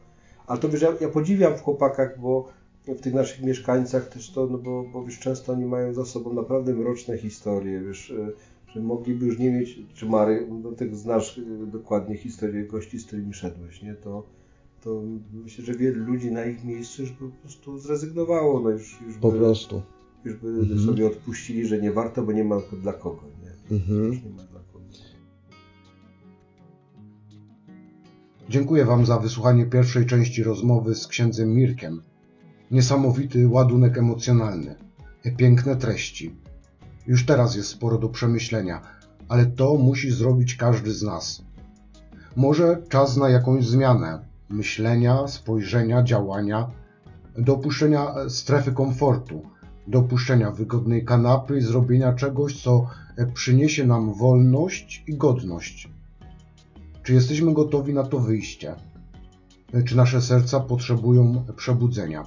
[0.47, 2.49] Ale to wiesz, ja, ja podziwiam w chłopakach, bo
[2.89, 6.32] w tych naszych mieszkańcach też to, no bo, bo wiesz, często oni mają za sobą
[6.32, 8.14] naprawdę mroczne historie, wiesz,
[8.75, 13.07] że mogliby już nie mieć, czy Mary, no tak znasz y, dokładnie historię gości, z
[13.07, 13.95] którymi szedłeś, nie?
[13.95, 14.27] To,
[14.81, 15.03] to
[15.33, 19.16] myślę, że wielu ludzi na ich miejscu już by po prostu zrezygnowało, no już, już
[19.16, 19.83] po by, prostu.
[20.25, 20.81] Już by mhm.
[20.81, 23.77] sobie odpuścili, że nie warto, bo nie ma dla kogo, nie?
[23.77, 24.11] Mhm.
[24.11, 24.85] nie ma dla kogo.
[28.49, 32.03] Dziękuję Wam za wysłuchanie pierwszej części rozmowy z księdzem Mirkiem.
[32.70, 34.75] Niesamowity ładunek emocjonalny,
[35.37, 36.43] piękne treści
[37.07, 38.80] już teraz jest sporo do przemyślenia,
[39.28, 41.42] ale to musi zrobić każdy z nas.
[42.36, 46.70] Może czas na jakąś zmianę myślenia, spojrzenia, działania,
[47.38, 49.42] do opuszczenia strefy komfortu,
[49.86, 52.86] do opuszczenia wygodnej kanapy i zrobienia czegoś, co
[53.34, 55.88] przyniesie nam wolność i godność.
[57.02, 58.74] Czy jesteśmy gotowi na to wyjście?
[59.86, 62.26] Czy nasze serca potrzebują przebudzenia?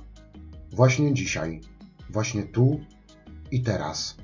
[0.71, 1.61] Właśnie dzisiaj,
[2.09, 2.80] właśnie tu
[3.51, 4.17] i teraz.